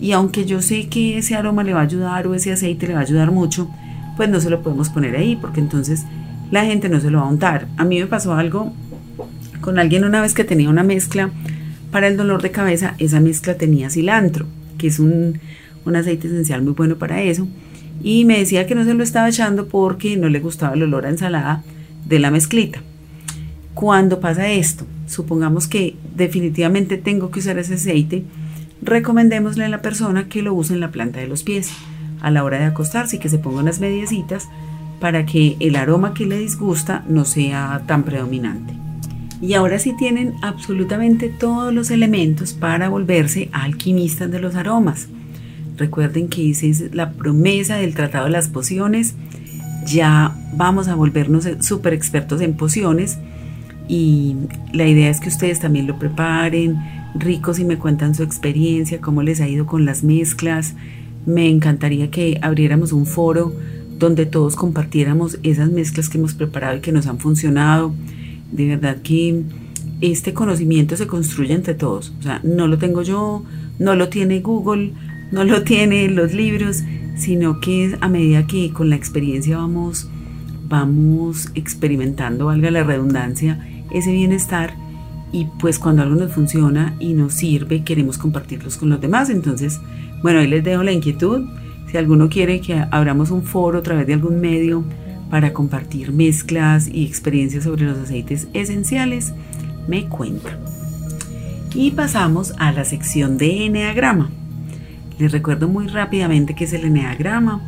Y 0.00 0.12
aunque 0.12 0.44
yo 0.44 0.62
sé 0.62 0.88
que 0.88 1.18
ese 1.18 1.34
aroma 1.34 1.64
le 1.64 1.74
va 1.74 1.80
a 1.80 1.84
ayudar 1.84 2.26
o 2.26 2.34
ese 2.34 2.52
aceite 2.52 2.86
le 2.86 2.94
va 2.94 3.00
a 3.00 3.02
ayudar 3.02 3.30
mucho, 3.32 3.68
pues 4.16 4.28
no 4.28 4.40
se 4.40 4.50
lo 4.50 4.62
podemos 4.62 4.88
poner 4.90 5.16
ahí, 5.16 5.36
porque 5.36 5.60
entonces 5.60 6.04
la 6.50 6.64
gente 6.64 6.88
no 6.88 7.00
se 7.00 7.10
lo 7.10 7.18
va 7.18 7.24
a 7.24 7.30
untar. 7.30 7.66
A 7.76 7.84
mí 7.84 7.98
me 7.98 8.06
pasó 8.06 8.34
algo 8.34 8.72
con 9.60 9.78
alguien 9.78 10.04
una 10.04 10.20
vez 10.20 10.34
que 10.34 10.44
tenía 10.44 10.70
una 10.70 10.82
mezcla 10.82 11.30
para 11.90 12.08
el 12.08 12.16
dolor 12.16 12.42
de 12.42 12.50
cabeza, 12.50 12.94
esa 12.98 13.20
mezcla 13.20 13.56
tenía 13.56 13.90
cilantro, 13.90 14.46
que 14.76 14.88
es 14.88 14.98
un, 14.98 15.40
aceite 15.94 16.28
esencial 16.28 16.62
muy 16.62 16.74
bueno 16.74 16.96
para 16.96 17.22
eso, 17.22 17.48
y 18.02 18.24
me 18.24 18.38
decía 18.38 18.66
que 18.66 18.74
no 18.74 18.84
se 18.84 18.94
lo 18.94 19.02
estaba 19.02 19.28
echando 19.28 19.68
porque 19.68 20.16
no 20.16 20.28
le 20.28 20.40
gustaba 20.40 20.74
el 20.74 20.82
olor 20.82 21.06
a 21.06 21.10
ensalada 21.10 21.64
de 22.06 22.18
la 22.18 22.30
mezclita. 22.30 22.80
Cuando 23.74 24.20
pasa 24.20 24.50
esto, 24.50 24.86
supongamos 25.06 25.68
que 25.68 25.96
definitivamente 26.14 26.96
tengo 26.96 27.30
que 27.30 27.40
usar 27.40 27.58
ese 27.58 27.74
aceite, 27.74 28.24
recomendémosle 28.82 29.64
a 29.64 29.68
la 29.68 29.82
persona 29.82 30.28
que 30.28 30.42
lo 30.42 30.54
use 30.54 30.74
en 30.74 30.80
la 30.80 30.90
planta 30.90 31.20
de 31.20 31.28
los 31.28 31.42
pies 31.42 31.70
a 32.20 32.30
la 32.30 32.44
hora 32.44 32.58
de 32.58 32.64
acostarse 32.64 33.16
y 33.16 33.18
que 33.18 33.28
se 33.28 33.38
ponga 33.38 33.60
unas 33.60 33.80
mediecitas 33.80 34.48
para 35.00 35.24
que 35.26 35.56
el 35.60 35.76
aroma 35.76 36.14
que 36.14 36.26
le 36.26 36.38
disgusta 36.38 37.04
no 37.08 37.24
sea 37.24 37.82
tan 37.86 38.02
predominante. 38.02 38.74
Y 39.40 39.54
ahora 39.54 39.78
sí 39.78 39.94
tienen 39.96 40.34
absolutamente 40.42 41.28
todos 41.28 41.72
los 41.72 41.90
elementos 41.90 42.52
para 42.52 42.88
volverse 42.88 43.48
alquimistas 43.52 44.30
de 44.30 44.40
los 44.40 44.56
aromas. 44.56 45.08
Recuerden 45.78 46.28
que 46.28 46.50
esa 46.50 46.66
es 46.66 46.94
la 46.94 47.12
promesa 47.12 47.76
del 47.76 47.94
Tratado 47.94 48.24
de 48.24 48.32
las 48.32 48.48
Pociones. 48.48 49.14
Ya 49.86 50.36
vamos 50.56 50.88
a 50.88 50.94
volvernos 50.94 51.48
súper 51.60 51.94
expertos 51.94 52.40
en 52.40 52.54
pociones 52.54 53.18
y 53.88 54.36
la 54.72 54.86
idea 54.86 55.08
es 55.08 55.20
que 55.20 55.28
ustedes 55.28 55.60
también 55.60 55.86
lo 55.86 55.98
preparen 55.98 56.76
ricos 57.14 57.58
y 57.58 57.64
me 57.64 57.78
cuentan 57.78 58.14
su 58.14 58.22
experiencia, 58.22 59.00
cómo 59.00 59.22
les 59.22 59.40
ha 59.40 59.48
ido 59.48 59.66
con 59.66 59.84
las 59.84 60.04
mezclas. 60.04 60.74
Me 61.26 61.48
encantaría 61.48 62.10
que 62.10 62.38
abriéramos 62.42 62.92
un 62.92 63.06
foro 63.06 63.54
donde 63.98 64.26
todos 64.26 64.56
compartiéramos 64.56 65.38
esas 65.42 65.70
mezclas 65.70 66.08
que 66.08 66.18
hemos 66.18 66.34
preparado 66.34 66.78
y 66.78 66.80
que 66.80 66.92
nos 66.92 67.06
han 67.06 67.18
funcionado. 67.18 67.94
De 68.52 68.66
verdad 68.66 68.98
que 69.02 69.42
este 70.00 70.34
conocimiento 70.34 70.96
se 70.96 71.06
construye 71.06 71.54
entre 71.54 71.74
todos. 71.74 72.12
O 72.18 72.22
sea, 72.22 72.40
no 72.44 72.66
lo 72.68 72.78
tengo 72.78 73.02
yo, 73.02 73.44
no 73.78 73.94
lo 73.94 74.08
tiene 74.08 74.40
Google, 74.40 74.92
no 75.30 75.44
lo 75.44 75.62
tiene 75.62 76.08
los 76.08 76.32
libros, 76.32 76.82
sino 77.16 77.60
que 77.60 77.96
a 78.00 78.08
medida 78.08 78.46
que 78.46 78.72
con 78.72 78.90
la 78.90 78.96
experiencia 78.96 79.58
vamos, 79.58 80.08
vamos 80.68 81.50
experimentando, 81.54 82.46
valga 82.46 82.70
la 82.70 82.84
redundancia, 82.84 83.66
ese 83.90 84.12
bienestar 84.12 84.74
y 85.32 85.46
pues 85.58 85.78
cuando 85.78 86.02
algo 86.02 86.14
nos 86.14 86.32
funciona 86.32 86.94
y 86.98 87.12
nos 87.12 87.34
sirve, 87.34 87.84
queremos 87.84 88.16
compartirlos 88.18 88.76
con 88.76 88.88
los 88.88 89.00
demás. 89.00 89.28
Entonces, 89.30 89.80
bueno, 90.22 90.40
ahí 90.40 90.46
les 90.46 90.64
dejo 90.64 90.82
la 90.82 90.92
inquietud. 90.92 91.46
Si 91.90 91.96
alguno 91.96 92.28
quiere 92.28 92.60
que 92.60 92.84
abramos 92.90 93.30
un 93.30 93.42
foro 93.42 93.78
a 93.78 93.82
través 93.82 94.06
de 94.06 94.14
algún 94.14 94.40
medio 94.40 94.84
para 95.30 95.52
compartir 95.52 96.12
mezclas 96.12 96.88
y 96.88 97.04
experiencias 97.04 97.64
sobre 97.64 97.84
los 97.84 97.98
aceites 97.98 98.48
esenciales, 98.54 99.32
me 99.86 100.06
cuenta. 100.08 100.58
Y 101.74 101.90
pasamos 101.90 102.54
a 102.58 102.72
la 102.72 102.84
sección 102.84 103.36
de 103.36 103.66
Enneagrama. 103.66 104.30
Les 105.18 105.32
recuerdo 105.32 105.68
muy 105.68 105.88
rápidamente 105.88 106.54
que 106.54 106.64
es 106.64 106.72
el 106.72 106.84
eneagrama. 106.84 107.60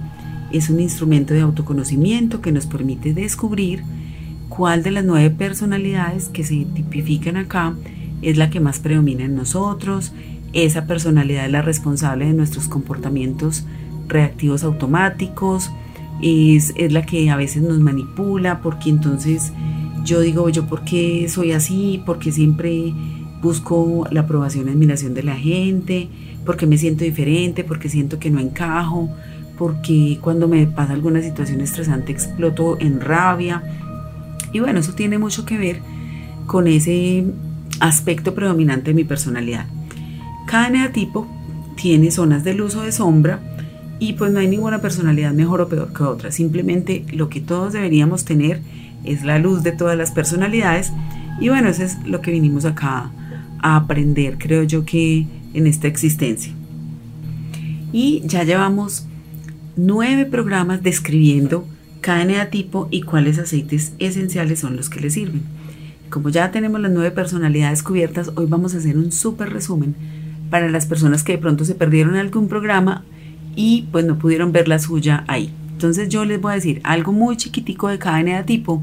Es 0.52 0.70
un 0.70 0.80
instrumento 0.80 1.34
de 1.34 1.40
autoconocimiento 1.40 2.40
que 2.40 2.52
nos 2.52 2.66
permite 2.66 3.12
descubrir 3.12 3.82
cuál 4.48 4.82
de 4.82 4.90
las 4.90 5.04
nueve 5.04 5.30
personalidades 5.30 6.28
que 6.28 6.44
se 6.44 6.64
tipifican 6.74 7.36
acá 7.36 7.74
es 8.22 8.36
la 8.36 8.50
que 8.50 8.60
más 8.60 8.78
predomina 8.78 9.24
en 9.24 9.34
nosotros. 9.34 10.12
Esa 10.52 10.86
personalidad 10.86 11.46
es 11.46 11.52
la 11.52 11.62
responsable 11.62 12.26
de 12.26 12.34
nuestros 12.34 12.68
comportamientos 12.68 13.64
reactivos 14.08 14.64
automáticos, 14.64 15.70
es, 16.20 16.72
es 16.76 16.92
la 16.92 17.06
que 17.06 17.30
a 17.30 17.36
veces 17.36 17.62
nos 17.62 17.78
manipula, 17.78 18.60
porque 18.60 18.90
entonces 18.90 19.52
yo 20.04 20.20
digo, 20.20 20.48
yo 20.48 20.66
por 20.66 20.84
qué 20.84 21.28
soy 21.28 21.52
así, 21.52 22.02
porque 22.04 22.32
siempre 22.32 22.92
busco 23.40 24.06
la 24.10 24.22
aprobación 24.22 24.68
y 24.68 24.72
admiración 24.72 25.14
de 25.14 25.22
la 25.22 25.36
gente, 25.36 26.08
porque 26.44 26.66
me 26.66 26.78
siento 26.78 27.04
diferente, 27.04 27.64
porque 27.64 27.88
siento 27.88 28.18
que 28.18 28.30
no 28.30 28.40
encajo, 28.40 29.08
porque 29.58 30.18
cuando 30.20 30.48
me 30.48 30.66
pasa 30.66 30.94
alguna 30.94 31.20
situación 31.20 31.60
estresante 31.60 32.12
exploto 32.12 32.78
en 32.80 33.00
rabia. 33.00 33.62
Y 34.52 34.60
bueno, 34.60 34.80
eso 34.80 34.94
tiene 34.94 35.18
mucho 35.18 35.44
que 35.44 35.58
ver 35.58 35.80
con 36.46 36.66
ese 36.66 37.26
aspecto 37.78 38.34
predominante 38.34 38.90
de 38.90 38.94
mi 38.94 39.04
personalidad. 39.04 39.66
Cada 40.46 40.68
eneatipo 40.68 41.28
tiene 41.76 42.10
zonas 42.10 42.42
de 42.42 42.54
luz 42.54 42.74
o 42.74 42.82
de 42.82 42.92
sombra 42.92 43.40
y 43.98 44.14
pues 44.14 44.32
no 44.32 44.40
hay 44.40 44.48
ninguna 44.48 44.80
personalidad 44.80 45.32
mejor 45.32 45.60
o 45.60 45.68
peor 45.68 45.92
que 45.92 46.02
otra. 46.02 46.32
Simplemente 46.32 47.04
lo 47.12 47.28
que 47.28 47.40
todos 47.40 47.72
deberíamos 47.72 48.24
tener 48.24 48.60
es 49.04 49.24
la 49.24 49.38
luz 49.38 49.62
de 49.62 49.72
todas 49.72 49.96
las 49.96 50.10
personalidades 50.10 50.92
y 51.40 51.48
bueno, 51.48 51.68
eso 51.68 51.84
es 51.84 51.98
lo 52.04 52.20
que 52.20 52.30
vinimos 52.30 52.64
acá 52.64 53.10
a 53.62 53.76
aprender, 53.76 54.38
creo 54.38 54.62
yo 54.62 54.84
que 54.84 55.26
en 55.54 55.66
esta 55.66 55.88
existencia. 55.88 56.52
Y 57.92 58.22
ya 58.24 58.44
llevamos 58.44 59.06
nueve 59.76 60.26
programas 60.26 60.82
describiendo 60.82 61.66
cada 62.00 62.22
eneatipo 62.22 62.88
y 62.90 63.02
cuáles 63.02 63.38
aceites 63.38 63.92
esenciales 63.98 64.60
son 64.60 64.76
los 64.76 64.88
que 64.88 65.00
le 65.00 65.10
sirven. 65.10 65.42
Como 66.08 66.28
ya 66.28 66.50
tenemos 66.50 66.80
las 66.80 66.90
nueve 66.90 67.10
personalidades 67.10 67.82
cubiertas, 67.82 68.32
hoy 68.34 68.46
vamos 68.48 68.74
a 68.74 68.78
hacer 68.78 68.96
un 68.96 69.12
súper 69.12 69.52
resumen 69.52 69.94
para 70.50 70.68
las 70.68 70.86
personas 70.86 71.22
que 71.22 71.32
de 71.32 71.38
pronto 71.38 71.64
se 71.64 71.74
perdieron 71.74 72.16
algún 72.16 72.48
programa 72.48 73.04
y 73.54 73.86
pues 73.92 74.04
no 74.04 74.18
pudieron 74.18 74.52
ver 74.52 74.68
la 74.68 74.78
suya 74.78 75.24
ahí. 75.28 75.52
Entonces 75.72 76.08
yo 76.08 76.24
les 76.24 76.40
voy 76.40 76.52
a 76.52 76.56
decir 76.56 76.80
algo 76.84 77.12
muy 77.12 77.36
chiquitico 77.36 77.88
de 77.88 77.98
cada 77.98 78.20
eneatipo 78.20 78.82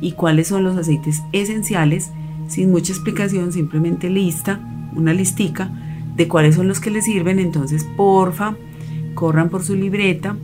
y 0.00 0.12
cuáles 0.12 0.48
son 0.48 0.62
los 0.62 0.76
aceites 0.76 1.22
esenciales 1.32 2.10
sin 2.48 2.70
mucha 2.70 2.92
explicación, 2.92 3.52
simplemente 3.52 4.08
lista, 4.08 4.60
una 4.94 5.12
listica 5.12 5.70
de 6.18 6.28
cuáles 6.28 6.56
son 6.56 6.68
los 6.68 6.80
que 6.80 6.90
les 6.90 7.04
sirven. 7.04 7.38
Entonces, 7.38 7.86
porfa, 7.96 8.56
corran 9.14 9.48
por 9.48 9.62
su 9.62 9.74
libreta, 9.74 10.36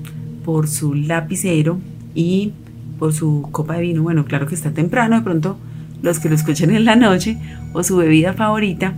por 0.45 0.69
su 0.69 0.95
lapicero 0.95 1.78
y 2.14 2.52
por 2.99 3.12
su 3.12 3.47
copa 3.50 3.75
de 3.75 3.83
vino. 3.83 4.02
Bueno, 4.02 4.25
claro 4.25 4.47
que 4.47 4.54
está 4.54 4.71
temprano, 4.71 5.16
de 5.16 5.23
pronto 5.23 5.59
los 6.00 6.21
que 6.21 6.28
lo 6.28 6.35
escuchen 6.35 6.71
en 6.71 6.85
la 6.85 6.97
noche 6.97 7.38
o 7.73 7.83
su 7.83 7.97
bebida 7.97 8.35
favorita, 8.35 8.95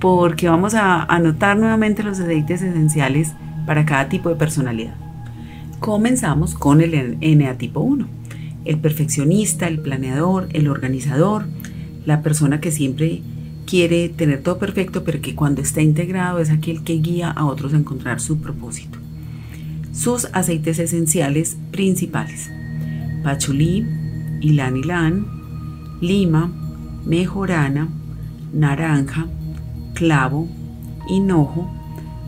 porque 0.00 0.48
vamos 0.48 0.74
a 0.74 1.02
anotar 1.04 1.56
nuevamente 1.56 2.02
los 2.02 2.20
aceites 2.20 2.62
esenciales 2.62 3.32
para 3.66 3.86
cada 3.86 4.08
tipo 4.08 4.28
de 4.28 4.36
personalidad. 4.36 4.94
Comenzamos 5.80 6.54
con 6.54 6.80
el 6.80 7.18
NA 7.20 7.54
tipo 7.54 7.80
1, 7.80 8.06
el 8.64 8.78
perfeccionista, 8.78 9.66
el 9.66 9.78
planeador, 9.80 10.48
el 10.52 10.68
organizador, 10.68 11.46
la 12.04 12.22
persona 12.22 12.60
que 12.60 12.72
siempre 12.72 13.22
quiere 13.68 14.08
tener 14.08 14.42
todo 14.42 14.58
perfecto, 14.58 15.04
pero 15.04 15.20
que 15.20 15.34
cuando 15.34 15.60
está 15.60 15.82
integrado 15.82 16.38
es 16.38 16.48
aquel 16.48 16.82
que 16.84 16.94
guía 16.94 17.30
a 17.30 17.44
otros 17.44 17.74
a 17.74 17.76
encontrar 17.76 18.18
su 18.18 18.38
propósito. 18.38 18.98
Sus 19.92 20.26
aceites 20.32 20.78
esenciales 20.78 21.58
principales: 21.70 22.50
pachulí, 23.22 23.84
ilan 24.40 24.78
ilan, 24.78 25.26
lima, 26.00 26.50
mejorana, 27.04 27.88
naranja, 28.54 29.26
clavo, 29.92 30.48
hinojo, 31.10 31.70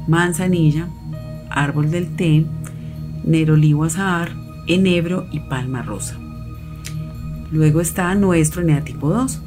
manzanilla, 0.06 0.88
árbol 1.48 1.90
del 1.90 2.14
té, 2.16 2.44
nerolivo 3.24 3.84
azahar, 3.84 4.36
enebro 4.66 5.26
y 5.32 5.40
palma 5.40 5.80
rosa. 5.80 6.18
Luego 7.50 7.80
está 7.80 8.14
nuestro 8.14 8.60
eneatipo 8.60 9.08
2, 9.08 9.40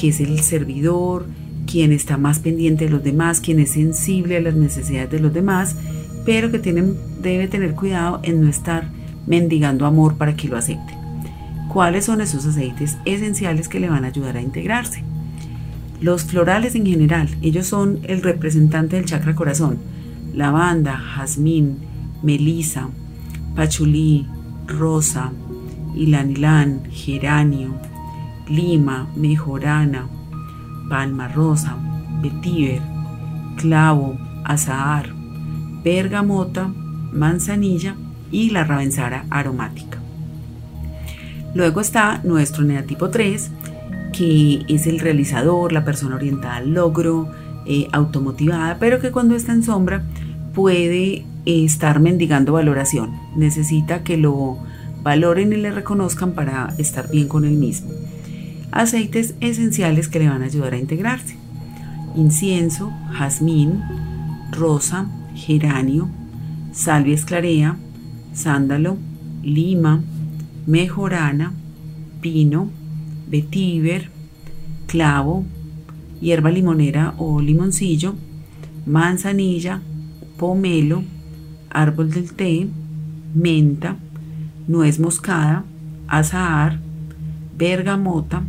que 0.00 0.08
es 0.08 0.20
el 0.20 0.40
servidor, 0.40 1.26
quien 1.66 1.92
está 1.92 2.16
más 2.16 2.38
pendiente 2.38 2.86
de 2.86 2.90
los 2.90 3.04
demás, 3.04 3.40
quien 3.40 3.60
es 3.60 3.72
sensible 3.72 4.38
a 4.38 4.40
las 4.40 4.54
necesidades 4.54 5.10
de 5.10 5.20
los 5.20 5.32
demás, 5.34 5.76
pero 6.24 6.50
que 6.50 6.58
debe 6.58 7.48
tener 7.48 7.74
cuidado 7.74 8.20
en 8.22 8.40
no 8.40 8.48
estar 8.48 8.88
mendigando 9.26 9.84
amor 9.84 10.16
para 10.16 10.34
que 10.34 10.48
lo 10.48 10.56
acepte. 10.56 10.94
¿Cuáles 11.68 12.06
son 12.06 12.22
esos 12.22 12.46
aceites 12.46 12.96
esenciales 13.04 13.68
que 13.68 13.78
le 13.78 13.90
van 13.90 14.04
a 14.04 14.08
ayudar 14.08 14.38
a 14.38 14.42
integrarse? 14.42 15.04
Los 16.00 16.24
florales 16.24 16.74
en 16.74 16.86
general, 16.86 17.28
ellos 17.42 17.66
son 17.66 17.98
el 18.04 18.22
representante 18.22 18.96
del 18.96 19.04
chakra 19.04 19.34
corazón. 19.34 19.78
Lavanda, 20.34 20.96
jazmín, 20.96 21.76
melisa, 22.22 22.88
pachulí, 23.54 24.26
rosa, 24.66 25.30
ilanilán, 25.94 26.84
geranio, 26.90 27.89
lima, 28.50 29.08
mejorana, 29.16 30.08
palma 30.88 31.28
rosa, 31.28 31.76
vetiver, 32.20 32.82
clavo, 33.56 34.18
azahar, 34.44 35.10
bergamota, 35.84 36.70
manzanilla 37.12 37.94
y 38.30 38.50
la 38.50 38.64
ravensara 38.64 39.24
aromática. 39.30 39.98
Luego 41.54 41.80
está 41.80 42.20
nuestro 42.24 42.64
neatipo 42.64 43.10
3, 43.10 43.50
que 44.12 44.64
es 44.68 44.86
el 44.86 44.98
realizador, 44.98 45.72
la 45.72 45.84
persona 45.84 46.16
orientada 46.16 46.56
al 46.56 46.74
logro, 46.74 47.30
eh, 47.66 47.88
automotivada, 47.92 48.78
pero 48.78 49.00
que 49.00 49.12
cuando 49.12 49.36
está 49.36 49.52
en 49.52 49.62
sombra 49.62 50.02
puede 50.54 51.24
eh, 51.46 51.64
estar 51.64 52.00
mendigando 52.00 52.52
valoración. 52.52 53.12
Necesita 53.36 54.02
que 54.02 54.16
lo 54.16 54.58
valoren 55.02 55.52
y 55.52 55.56
le 55.56 55.70
reconozcan 55.70 56.32
para 56.32 56.74
estar 56.78 57.10
bien 57.10 57.28
con 57.28 57.44
él 57.44 57.56
mismo 57.56 57.90
aceites 58.72 59.34
esenciales 59.40 60.08
que 60.08 60.18
le 60.18 60.28
van 60.28 60.42
a 60.42 60.46
ayudar 60.46 60.74
a 60.74 60.78
integrarse. 60.78 61.36
Incienso, 62.16 62.92
jazmín, 63.12 63.82
rosa, 64.50 65.06
geranio, 65.34 66.08
salvia 66.72 67.14
esclarea, 67.14 67.76
sándalo, 68.32 68.96
lima, 69.42 70.02
mejorana, 70.66 71.52
pino, 72.20 72.68
vetiver, 73.28 74.10
clavo, 74.86 75.44
hierba 76.20 76.50
limonera 76.50 77.14
o 77.18 77.40
limoncillo, 77.40 78.14
manzanilla, 78.86 79.80
pomelo, 80.36 81.04
árbol 81.70 82.10
del 82.10 82.32
té, 82.32 82.68
menta, 83.34 83.96
nuez 84.66 84.98
moscada, 84.98 85.64
azahar, 86.08 86.80
bergamota, 87.56 88.42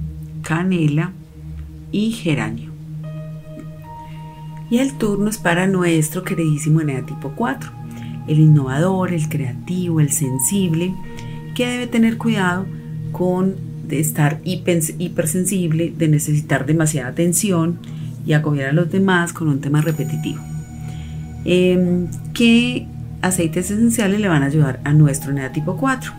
canela 0.52 1.14
y 1.94 2.12
geranio. 2.12 2.72
Y 4.70 4.80
el 4.80 4.98
turno 4.98 5.30
es 5.30 5.38
para 5.38 5.66
nuestro 5.66 6.24
queridísimo 6.24 6.82
tipo 7.08 7.32
4, 7.38 7.72
el 8.28 8.38
innovador, 8.38 9.14
el 9.14 9.30
creativo, 9.30 10.02
el 10.02 10.12
sensible, 10.12 10.94
que 11.56 11.68
debe 11.68 11.88
tener 11.88 12.18
cuidado 12.18 12.66
con 13.14 13.56
de 13.88 14.02
estar 14.02 14.42
hipersensible, 14.44 15.94
de 15.98 16.08
necesitar 16.10 16.66
demasiada 16.66 17.08
atención 17.08 17.80
y 18.26 18.34
agobiar 18.34 18.72
a 18.72 18.74
los 18.74 18.92
demás 18.92 19.32
con 19.32 19.48
un 19.48 19.62
tema 19.62 19.80
repetitivo. 19.80 20.42
Em, 21.46 22.08
¿Qué 22.34 22.88
aceites 23.22 23.72
esenciales 23.72 24.20
le 24.20 24.28
van 24.28 24.44
a 24.44 24.48
ayudar 24.48 24.82
a 24.84 24.92
nuestro 24.92 25.34
tipo 25.54 25.78
4? 25.78 26.12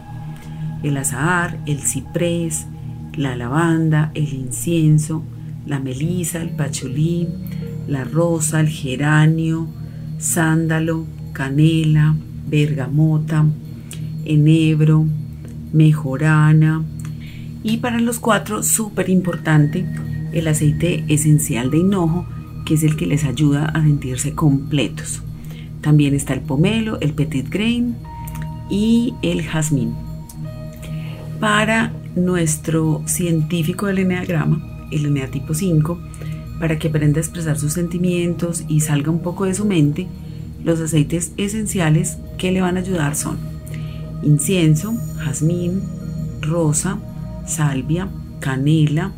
El 0.82 0.96
azahar, 0.96 1.58
el 1.66 1.80
ciprés, 1.80 2.66
la 3.16 3.36
lavanda, 3.36 4.10
el 4.14 4.32
incienso, 4.32 5.22
la 5.66 5.78
melisa, 5.78 6.42
el 6.42 6.50
pacholí, 6.50 7.28
la 7.86 8.04
rosa, 8.04 8.60
el 8.60 8.68
geranio, 8.68 9.68
sándalo, 10.18 11.06
canela, 11.32 12.14
bergamota, 12.48 13.44
enebro, 14.24 15.06
mejorana 15.72 16.84
y 17.62 17.78
para 17.78 18.00
los 18.00 18.18
cuatro, 18.18 18.62
súper 18.62 19.08
importante, 19.08 19.86
el 20.32 20.48
aceite 20.48 21.04
esencial 21.08 21.70
de 21.70 21.78
hinojo, 21.78 22.26
que 22.64 22.74
es 22.74 22.82
el 22.82 22.96
que 22.96 23.06
les 23.06 23.24
ayuda 23.24 23.66
a 23.66 23.82
sentirse 23.82 24.34
completos. 24.34 25.22
También 25.80 26.14
está 26.14 26.34
el 26.34 26.40
pomelo, 26.40 26.98
el 27.00 27.12
petit 27.12 27.48
grain 27.48 27.96
y 28.68 29.14
el 29.22 29.42
jazmín. 29.42 29.94
Para 31.38 31.92
nuestro 32.14 33.02
científico 33.06 33.86
del 33.86 33.98
eneagrama, 33.98 34.86
el 34.90 35.06
eneatipo 35.06 35.54
5, 35.54 35.98
para 36.60 36.78
que 36.78 36.88
aprenda 36.88 37.18
a 37.18 37.22
expresar 37.22 37.58
sus 37.58 37.72
sentimientos 37.72 38.64
y 38.68 38.80
salga 38.80 39.10
un 39.10 39.20
poco 39.20 39.44
de 39.44 39.54
su 39.54 39.64
mente, 39.64 40.06
los 40.64 40.80
aceites 40.80 41.32
esenciales 41.36 42.18
que 42.38 42.52
le 42.52 42.60
van 42.60 42.76
a 42.76 42.80
ayudar 42.80 43.16
son 43.16 43.36
incienso, 44.22 44.94
jazmín, 45.18 45.82
rosa, 46.40 46.98
salvia, 47.46 48.08
canela, 48.40 49.12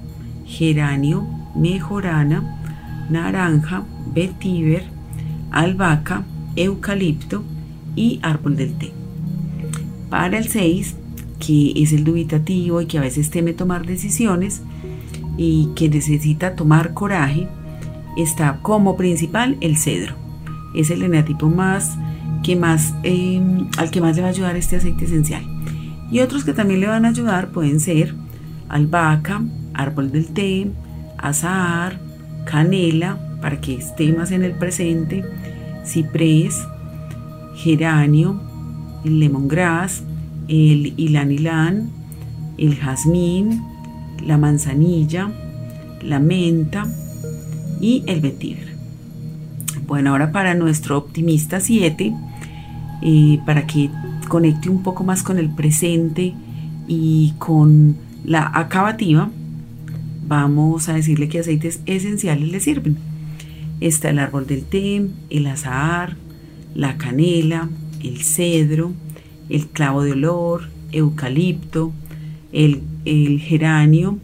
geranio, 0.47 1.27
mejorana, 1.55 3.07
naranja, 3.11 3.85
vetiver, 4.15 4.85
albahaca, 5.51 6.25
eucalipto 6.57 7.43
y 7.97 8.21
árbol 8.23 8.57
del 8.57 8.75
té. 8.75 8.93
Para 10.11 10.39
el 10.39 10.49
6, 10.49 10.97
que 11.45 11.73
es 11.77 11.93
el 11.93 12.05
dubitativo 12.05 12.81
y 12.81 12.87
que 12.87 12.99
a 12.99 13.03
veces 13.03 13.31
teme 13.31 13.53
tomar 13.53 13.87
decisiones 13.87 14.63
y 15.37 15.71
que 15.75 15.89
necesita 15.89 16.55
tomar 16.55 16.95
coraje, 16.95 17.49
está 18.17 18.61
como 18.63 18.97
principal 18.97 19.57
el 19.61 19.77
cedro. 19.77 20.15
Es 20.75 20.91
el 20.91 21.03
eneatipo 21.03 21.49
más 21.49 21.97
que 22.43 22.57
más 22.57 22.95
em, 23.03 23.69
al 23.79 23.91
que 23.91 24.01
más 24.01 24.17
le 24.17 24.23
va 24.23 24.29
a 24.29 24.31
ayudar 24.31 24.57
este 24.57 24.77
aceite 24.77 25.07
esencial. 25.07 25.43
Y 26.11 26.21
otros 26.21 26.45
que 26.45 26.53
también 26.53 26.81
le 26.81 26.87
van 26.87 27.05
a 27.05 27.09
ayudar 27.09 27.51
pueden 27.51 27.81
ser 27.81 28.15
albahaca, 28.69 29.43
árbol 29.73 30.13
del 30.13 30.27
té, 30.29 30.71
azahar, 31.19 31.99
canela, 32.45 33.19
para 33.41 33.61
que 33.61 33.75
esté 33.75 34.13
más 34.13 34.31
en 34.31 34.43
el 34.43 34.53
presente, 34.53 35.25
ciprés, 35.85 36.67
geranio, 37.57 38.41
lemongrass, 39.05 40.03
el 40.49 40.95
ilan 40.97 41.91
el 42.59 42.77
jazmín, 42.77 43.63
la 44.25 44.39
manzanilla, 44.39 45.31
la 46.03 46.19
menta 46.19 46.87
y 47.81 48.05
el 48.07 48.21
vetiver. 48.21 48.75
Bueno, 49.87 50.11
ahora 50.11 50.33
para 50.33 50.55
nuestro 50.55 50.97
optimista 50.99 51.61
7, 51.61 52.15
eh, 53.03 53.39
para 53.45 53.67
que 53.67 53.91
conecte 54.29 54.69
un 54.69 54.83
poco 54.83 55.05
más 55.05 55.23
con 55.23 55.39
el 55.39 55.51
presente 55.51 56.35
y 56.89 57.35
con 57.39 57.97
la 58.25 58.51
acabativa, 58.55 59.31
vamos 60.27 60.89
a 60.89 60.95
decirle 60.95 61.29
que 61.29 61.41
aceites 61.41 61.81
esenciales 61.87 62.51
le 62.51 62.61
sirven. 62.61 62.97
Está 63.81 64.11
el 64.11 64.19
árbol 64.19 64.47
del 64.47 64.65
té, 64.65 65.07
el 65.31 65.47
azahar, 65.47 66.17
la 66.75 66.97
canela, 66.97 67.69
el 68.03 68.23
cedro, 68.23 68.93
el 69.49 69.67
clavo 69.69 70.03
de 70.03 70.13
olor, 70.13 70.69
eucalipto, 70.93 71.93
el, 72.53 72.83
el 73.05 73.41
geranio, 73.41 74.19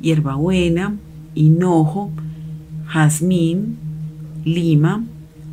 hierbabuena, 0.00 0.96
hinojo, 1.34 2.10
jazmín, 2.86 3.78
lima, 4.44 5.04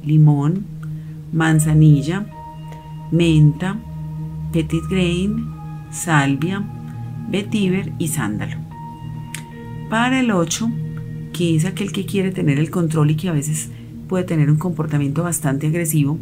limón, 0.05 0.65
manzanilla, 1.31 2.25
menta, 3.11 3.77
petit 4.51 4.83
grain, 4.89 5.45
salvia, 5.91 6.63
vetiver 7.29 7.93
y 7.97 8.07
sándalo. 8.07 8.57
Para 9.89 10.19
el 10.19 10.31
8, 10.31 10.69
que 11.33 11.55
es 11.55 11.65
aquel 11.65 11.91
que 11.91 12.05
quiere 12.05 12.31
tener 12.31 12.59
el 12.59 12.69
control 12.69 13.11
y 13.11 13.15
que 13.15 13.29
a 13.29 13.33
veces 13.33 13.69
puede 14.07 14.23
tener 14.23 14.49
un 14.49 14.57
comportamiento 14.57 15.23
bastante 15.23 15.67
agresivo, 15.67 16.17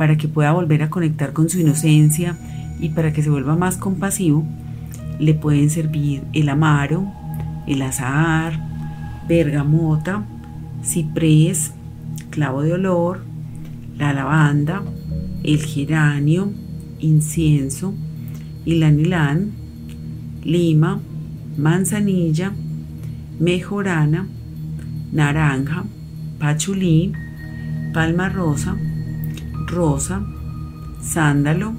para 0.00 0.16
que 0.16 0.28
pueda 0.28 0.52
volver 0.52 0.82
a 0.82 0.88
conectar 0.88 1.34
con 1.34 1.50
su 1.50 1.60
inocencia 1.60 2.34
y 2.80 2.88
para 2.88 3.12
que 3.12 3.22
se 3.22 3.28
vuelva 3.28 3.54
más 3.54 3.76
compasivo, 3.76 4.46
le 5.18 5.34
pueden 5.34 5.68
servir 5.68 6.22
el 6.32 6.48
amaro, 6.48 7.06
el 7.66 7.82
azahar, 7.82 8.58
bergamota, 9.28 10.24
ciprés, 10.82 11.74
clavo 12.30 12.62
de 12.62 12.72
olor, 12.72 13.20
la 13.98 14.14
lavanda, 14.14 14.82
el 15.44 15.62
geranio, 15.62 16.50
incienso, 16.98 17.92
ilanilán, 18.64 19.50
lima, 20.42 20.98
manzanilla, 21.58 22.54
mejorana, 23.38 24.26
naranja, 25.12 25.84
pachulí, 26.38 27.12
palma 27.92 28.30
rosa, 28.30 28.78
rosa, 29.70 30.22
sándalo, 31.00 31.72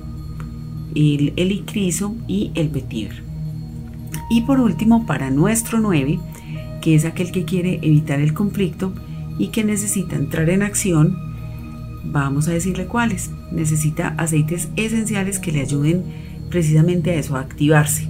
el 0.96 1.34
helicriso 1.36 2.16
y 2.28 2.52
el 2.56 2.70
vetiver. 2.70 3.24
Y 4.30 4.42
por 4.42 4.60
último, 4.60 5.06
para 5.06 5.30
nuestro 5.30 5.80
9, 5.80 6.20
que 6.82 6.96
es 6.96 7.06
aquel 7.06 7.32
que 7.32 7.46
quiere 7.46 7.80
evitar 7.82 8.20
el 8.20 8.34
conflicto 8.34 8.94
y 9.38 9.48
que 9.48 9.64
necesita 9.64 10.16
entrar 10.16 10.50
en 10.50 10.64
acción, 10.64 11.18
vamos 12.06 12.48
a 12.48 12.52
decirle 12.52 12.88
cuáles. 12.88 13.32
Necesita 13.52 14.10
aceites 14.18 14.70
esenciales 14.76 15.40
que 15.40 15.52
le 15.52 15.62
ayuden 15.62 16.04
precisamente 16.50 17.12
a 17.12 17.16
eso, 17.16 17.36
a 17.36 17.42
activarse. 17.42 18.08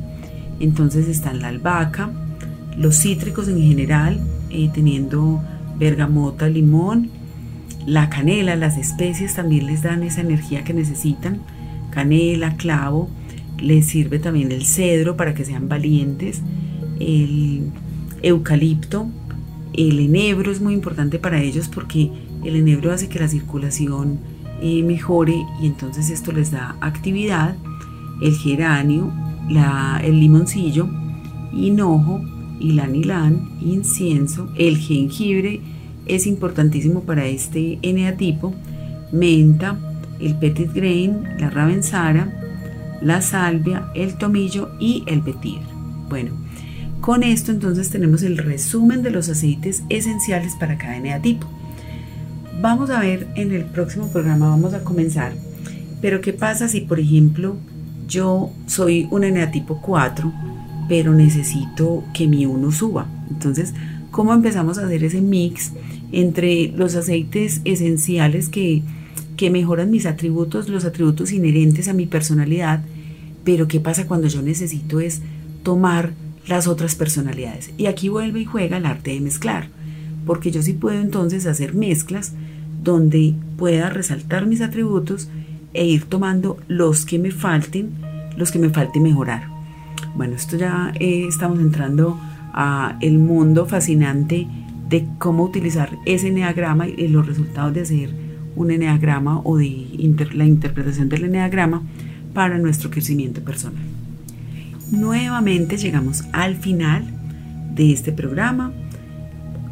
Entonces 0.59 1.07
están 1.07 1.41
la 1.41 1.47
albahaca, 1.49 2.11
los 2.77 2.97
cítricos 2.99 3.47
en 3.47 3.61
general, 3.61 4.19
eh, 4.49 4.69
teniendo 4.73 5.41
bergamota, 5.77 6.47
limón, 6.47 7.09
la 7.85 8.09
canela, 8.09 8.55
las 8.55 8.77
especies 8.77 9.35
también 9.35 9.65
les 9.65 9.81
dan 9.81 10.03
esa 10.03 10.21
energía 10.21 10.63
que 10.63 10.73
necesitan, 10.73 11.41
canela, 11.89 12.55
clavo, 12.55 13.09
les 13.59 13.87
sirve 13.87 14.19
también 14.19 14.51
el 14.51 14.65
cedro 14.65 15.17
para 15.17 15.33
que 15.33 15.45
sean 15.45 15.69
valientes, 15.69 16.41
el 16.99 17.71
eucalipto, 18.21 19.07
el 19.73 19.99
enebro 19.99 20.51
es 20.51 20.61
muy 20.61 20.73
importante 20.73 21.17
para 21.17 21.41
ellos 21.41 21.69
porque 21.69 22.11
el 22.43 22.55
enebro 22.55 22.91
hace 22.91 23.07
que 23.07 23.19
la 23.19 23.27
circulación 23.27 24.19
eh, 24.61 24.83
mejore 24.83 25.45
y 25.61 25.67
entonces 25.67 26.09
esto 26.09 26.31
les 26.31 26.51
da 26.51 26.75
actividad, 26.81 27.55
el 28.21 28.35
geranio, 28.35 29.11
el 30.03 30.19
limoncillo, 30.19 30.87
hinojo, 31.51 32.21
ilanilán, 32.59 33.49
incienso, 33.61 34.49
el 34.55 34.77
jengibre 34.77 35.61
es 36.05 36.27
importantísimo 36.27 37.01
para 37.01 37.25
este 37.25 37.79
eneatipo, 37.81 38.53
menta, 39.11 39.77
el 40.19 40.35
petit 40.35 40.71
grain, 40.73 41.23
la 41.39 41.49
ravensara, 41.49 42.31
la 43.01 43.21
salvia, 43.21 43.91
el 43.95 44.15
tomillo 44.15 44.71
y 44.79 45.03
el 45.07 45.21
vetiver. 45.21 45.63
Bueno, 46.09 46.31
con 47.01 47.23
esto 47.23 47.51
entonces 47.51 47.89
tenemos 47.89 48.21
el 48.21 48.37
resumen 48.37 49.01
de 49.01 49.11
los 49.11 49.27
aceites 49.29 49.83
esenciales 49.89 50.55
para 50.55 50.77
cada 50.77 50.97
eneatipo. 50.97 51.47
Vamos 52.61 52.91
a 52.91 52.99
ver 52.99 53.27
en 53.35 53.51
el 53.53 53.65
próximo 53.65 54.07
programa, 54.07 54.49
vamos 54.49 54.73
a 54.75 54.83
comenzar. 54.83 55.33
Pero 55.99 56.21
¿qué 56.21 56.33
pasa 56.33 56.67
si, 56.67 56.81
por 56.81 56.99
ejemplo, 56.99 57.55
yo 58.07 58.51
soy 58.67 59.07
un 59.09 59.23
eneatipo 59.23 59.81
4, 59.81 60.31
pero 60.87 61.13
necesito 61.13 62.03
que 62.13 62.27
mi 62.27 62.45
1 62.45 62.71
suba? 62.71 63.07
Entonces, 63.29 63.73
¿cómo 64.11 64.33
empezamos 64.33 64.77
a 64.77 64.85
hacer 64.85 65.03
ese 65.03 65.21
mix 65.21 65.71
entre 66.11 66.67
los 66.75 66.95
aceites 66.95 67.61
esenciales 67.65 68.49
que, 68.49 68.83
que 69.37 69.49
mejoran 69.49 69.89
mis 69.89 70.05
atributos, 70.05 70.69
los 70.69 70.85
atributos 70.85 71.31
inherentes 71.31 71.87
a 71.87 71.93
mi 71.93 72.05
personalidad? 72.05 72.83
Pero 73.43 73.67
¿qué 73.67 73.79
pasa 73.79 74.05
cuando 74.05 74.27
yo 74.27 74.41
necesito 74.41 74.99
es 74.99 75.21
tomar 75.63 76.11
las 76.47 76.67
otras 76.67 76.95
personalidades? 76.95 77.71
Y 77.77 77.87
aquí 77.87 78.09
vuelve 78.09 78.41
y 78.41 78.45
juega 78.45 78.77
el 78.77 78.85
arte 78.85 79.11
de 79.11 79.21
mezclar, 79.21 79.69
porque 80.25 80.51
yo 80.51 80.61
sí 80.61 80.73
puedo 80.73 80.99
entonces 80.99 81.47
hacer 81.47 81.73
mezclas 81.73 82.33
donde 82.83 83.35
pueda 83.57 83.89
resaltar 83.89 84.45
mis 84.45 84.61
atributos 84.61 85.29
e 85.73 85.85
ir 85.85 86.05
tomando 86.05 86.57
los 86.67 87.05
que 87.05 87.17
me 87.17 87.31
falten, 87.31 87.91
los 88.35 88.51
que 88.51 88.59
me 88.59 88.69
falte 88.69 88.99
mejorar. 88.99 89.47
Bueno, 90.15 90.35
esto 90.35 90.57
ya 90.57 90.91
eh, 90.99 91.25
estamos 91.27 91.59
entrando 91.59 92.19
a 92.53 92.97
el 93.01 93.19
mundo 93.19 93.65
fascinante 93.65 94.47
de 94.89 95.07
cómo 95.19 95.43
utilizar 95.43 95.97
ese 96.05 96.29
eneagrama 96.29 96.87
y 96.87 97.07
los 97.07 97.25
resultados 97.25 97.73
de 97.73 97.81
hacer 97.81 98.09
un 98.55 98.71
eneagrama 98.71 99.39
o 99.43 99.57
de 99.57 99.87
la 100.33 100.45
interpretación 100.45 101.09
del 101.09 101.25
eneagrama 101.25 101.83
para 102.33 102.57
nuestro 102.57 102.89
crecimiento 102.89 103.41
personal. 103.41 103.81
Nuevamente 104.91 105.77
llegamos 105.77 106.25
al 106.33 106.57
final 106.57 107.05
de 107.73 107.93
este 107.93 108.11
programa. 108.11 108.73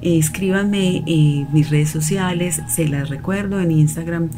Escríbanme 0.01 1.03
en 1.05 1.51
mis 1.51 1.69
redes 1.69 1.89
sociales, 1.89 2.61
se 2.69 2.87
las 2.87 3.09
recuerdo, 3.09 3.59
en 3.59 3.71
Instagram 3.71 4.29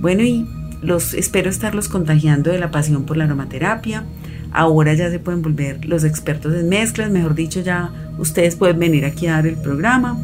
Bueno, 0.00 0.22
y 0.22 0.46
los 0.82 1.14
espero 1.14 1.48
estarlos 1.48 1.88
contagiando 1.88 2.50
de 2.50 2.58
la 2.58 2.70
pasión 2.70 3.04
por 3.04 3.16
la 3.16 3.24
aromaterapia. 3.24 4.04
Ahora 4.52 4.92
ya 4.94 5.10
se 5.10 5.18
pueden 5.18 5.40
volver 5.40 5.86
los 5.86 6.04
expertos 6.04 6.54
en 6.54 6.68
mezclas, 6.68 7.10
mejor 7.10 7.34
dicho, 7.34 7.60
ya 7.60 7.90
ustedes 8.18 8.56
pueden 8.56 8.78
venir 8.78 9.06
aquí 9.06 9.26
a 9.26 9.32
dar 9.32 9.46
el 9.46 9.56
programa 9.56 10.18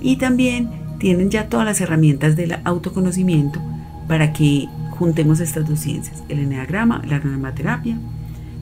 y 0.00 0.16
también 0.16 0.70
tienen 0.98 1.30
ya 1.30 1.48
todas 1.48 1.66
las 1.66 1.80
herramientas 1.80 2.36
del 2.36 2.56
autoconocimiento 2.64 3.60
para 4.06 4.32
que 4.32 4.68
juntemos 4.90 5.40
estas 5.40 5.68
dos 5.68 5.80
ciencias, 5.80 6.22
el 6.28 6.38
eneagrama, 6.38 7.02
la 7.08 7.16
aromaterapia, 7.16 7.98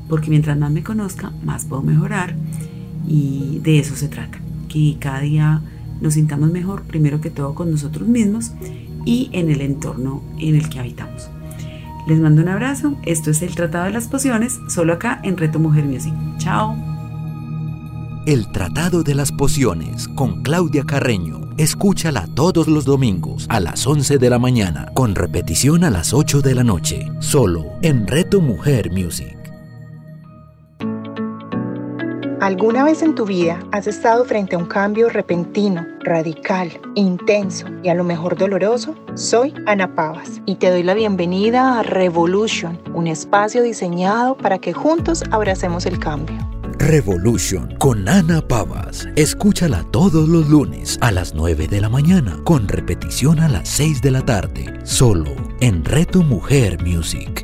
porque 0.09 0.31
mientras 0.31 0.57
más 0.57 0.71
me 0.71 0.83
conozca, 0.83 1.33
más 1.45 1.67
puedo 1.67 1.83
mejorar 1.83 2.35
y 3.07 3.61
de 3.63 3.81
eso 3.81 3.97
se 3.97 4.09
trata, 4.09 4.39
que 4.69 4.97
cada 4.99 5.21
día 5.21 5.61
nos 6.01 6.15
sintamos 6.15 6.51
mejor, 6.51 6.83
primero 6.83 7.21
que 7.21 7.31
todo 7.31 7.55
con 7.55 7.71
nosotros 7.71 8.09
mismos 8.09 8.53
y 9.05 9.31
en 9.33 9.51
el 9.51 9.61
entorno 9.61 10.23
en 10.39 10.57
el 10.57 10.69
que 10.69 10.81
habitamos. 10.81 11.31
Les 12.07 12.19
mando 12.19 12.43
un 12.43 12.49
abrazo, 12.49 12.97
esto 13.05 13.31
es 13.31 13.43
el 13.43 13.55
Tratado 13.55 13.85
de 13.85 13.93
las 13.93 14.09
Pociones, 14.09 14.59
solo 14.69 14.93
acá 14.93 15.21
en 15.23 15.37
Reto 15.37 15.59
Mujer 15.59 15.85
Music. 15.85 16.13
Chao. 16.39 16.77
El 18.27 18.51
Tratado 18.51 19.03
de 19.03 19.15
las 19.15 19.31
Pociones 19.33 20.09
con 20.09 20.43
Claudia 20.43 20.85
Carreño. 20.85 21.51
Escúchala 21.59 22.27
todos 22.35 22.67
los 22.67 22.85
domingos 22.85 23.47
a 23.49 23.61
las 23.61 23.87
11 23.87 24.19
de 24.19 24.31
la 24.31 24.39
mañana, 24.39 24.87
con 24.95 25.15
repetición 25.15 25.85
a 25.85 25.91
las 25.91 26.13
8 26.13 26.41
de 26.41 26.55
la 26.55 26.65
noche, 26.65 27.07
solo 27.21 27.67
en 27.83 28.07
Reto 28.07 28.41
Mujer 28.41 28.91
Music. 28.91 29.42
¿Alguna 32.53 32.85
vez 32.85 33.01
en 33.01 33.15
tu 33.15 33.25
vida 33.25 33.59
has 33.73 33.87
estado 33.87 34.27
frente 34.27 34.57
a 34.57 34.59
un 34.59 34.67
cambio 34.67 35.09
repentino, 35.09 35.87
radical, 36.01 36.71
intenso 36.97 37.67
y 37.83 37.89
a 37.89 37.95
lo 37.95 38.05
mejor 38.05 38.37
doloroso? 38.37 38.95
Soy 39.15 39.55
Ana 39.65 39.95
Pavas 39.95 40.43
y 40.45 40.57
te 40.57 40.69
doy 40.69 40.83
la 40.83 40.93
bienvenida 40.93 41.79
a 41.79 41.83
Revolution, 41.83 42.79
un 42.93 43.07
espacio 43.07 43.63
diseñado 43.63 44.37
para 44.37 44.59
que 44.59 44.75
juntos 44.75 45.25
abracemos 45.31 45.87
el 45.87 45.99
cambio. 45.99 46.37
Revolution 46.79 47.75
con 47.79 48.07
Ana 48.07 48.47
Pavas. 48.47 49.09
Escúchala 49.17 49.83
todos 49.91 50.29
los 50.29 50.51
lunes 50.51 50.99
a 51.01 51.11
las 51.11 51.33
9 51.33 51.69
de 51.69 51.81
la 51.81 51.89
mañana, 51.89 52.39
con 52.45 52.69
repetición 52.69 53.41
a 53.41 53.49
las 53.49 53.67
6 53.71 54.03
de 54.03 54.11
la 54.11 54.27
tarde, 54.27 54.79
solo 54.85 55.35
en 55.61 55.87
Reto 55.87 56.23
Mujer 56.23 56.85
Music. 56.85 57.42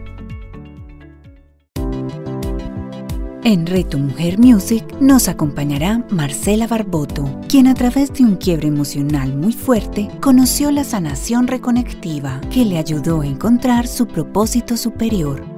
En 3.48 3.66
Reto 3.66 3.96
Mujer 3.96 4.38
Music 4.38 4.84
nos 5.00 5.26
acompañará 5.26 6.04
Marcela 6.10 6.66
Barboto, 6.66 7.40
quien 7.48 7.66
a 7.66 7.72
través 7.72 8.12
de 8.12 8.22
un 8.22 8.36
quiebre 8.36 8.68
emocional 8.68 9.34
muy 9.34 9.54
fuerte 9.54 10.10
conoció 10.20 10.70
la 10.70 10.84
sanación 10.84 11.46
reconectiva 11.46 12.42
que 12.52 12.66
le 12.66 12.76
ayudó 12.76 13.22
a 13.22 13.26
encontrar 13.26 13.86
su 13.86 14.06
propósito 14.06 14.76
superior. 14.76 15.57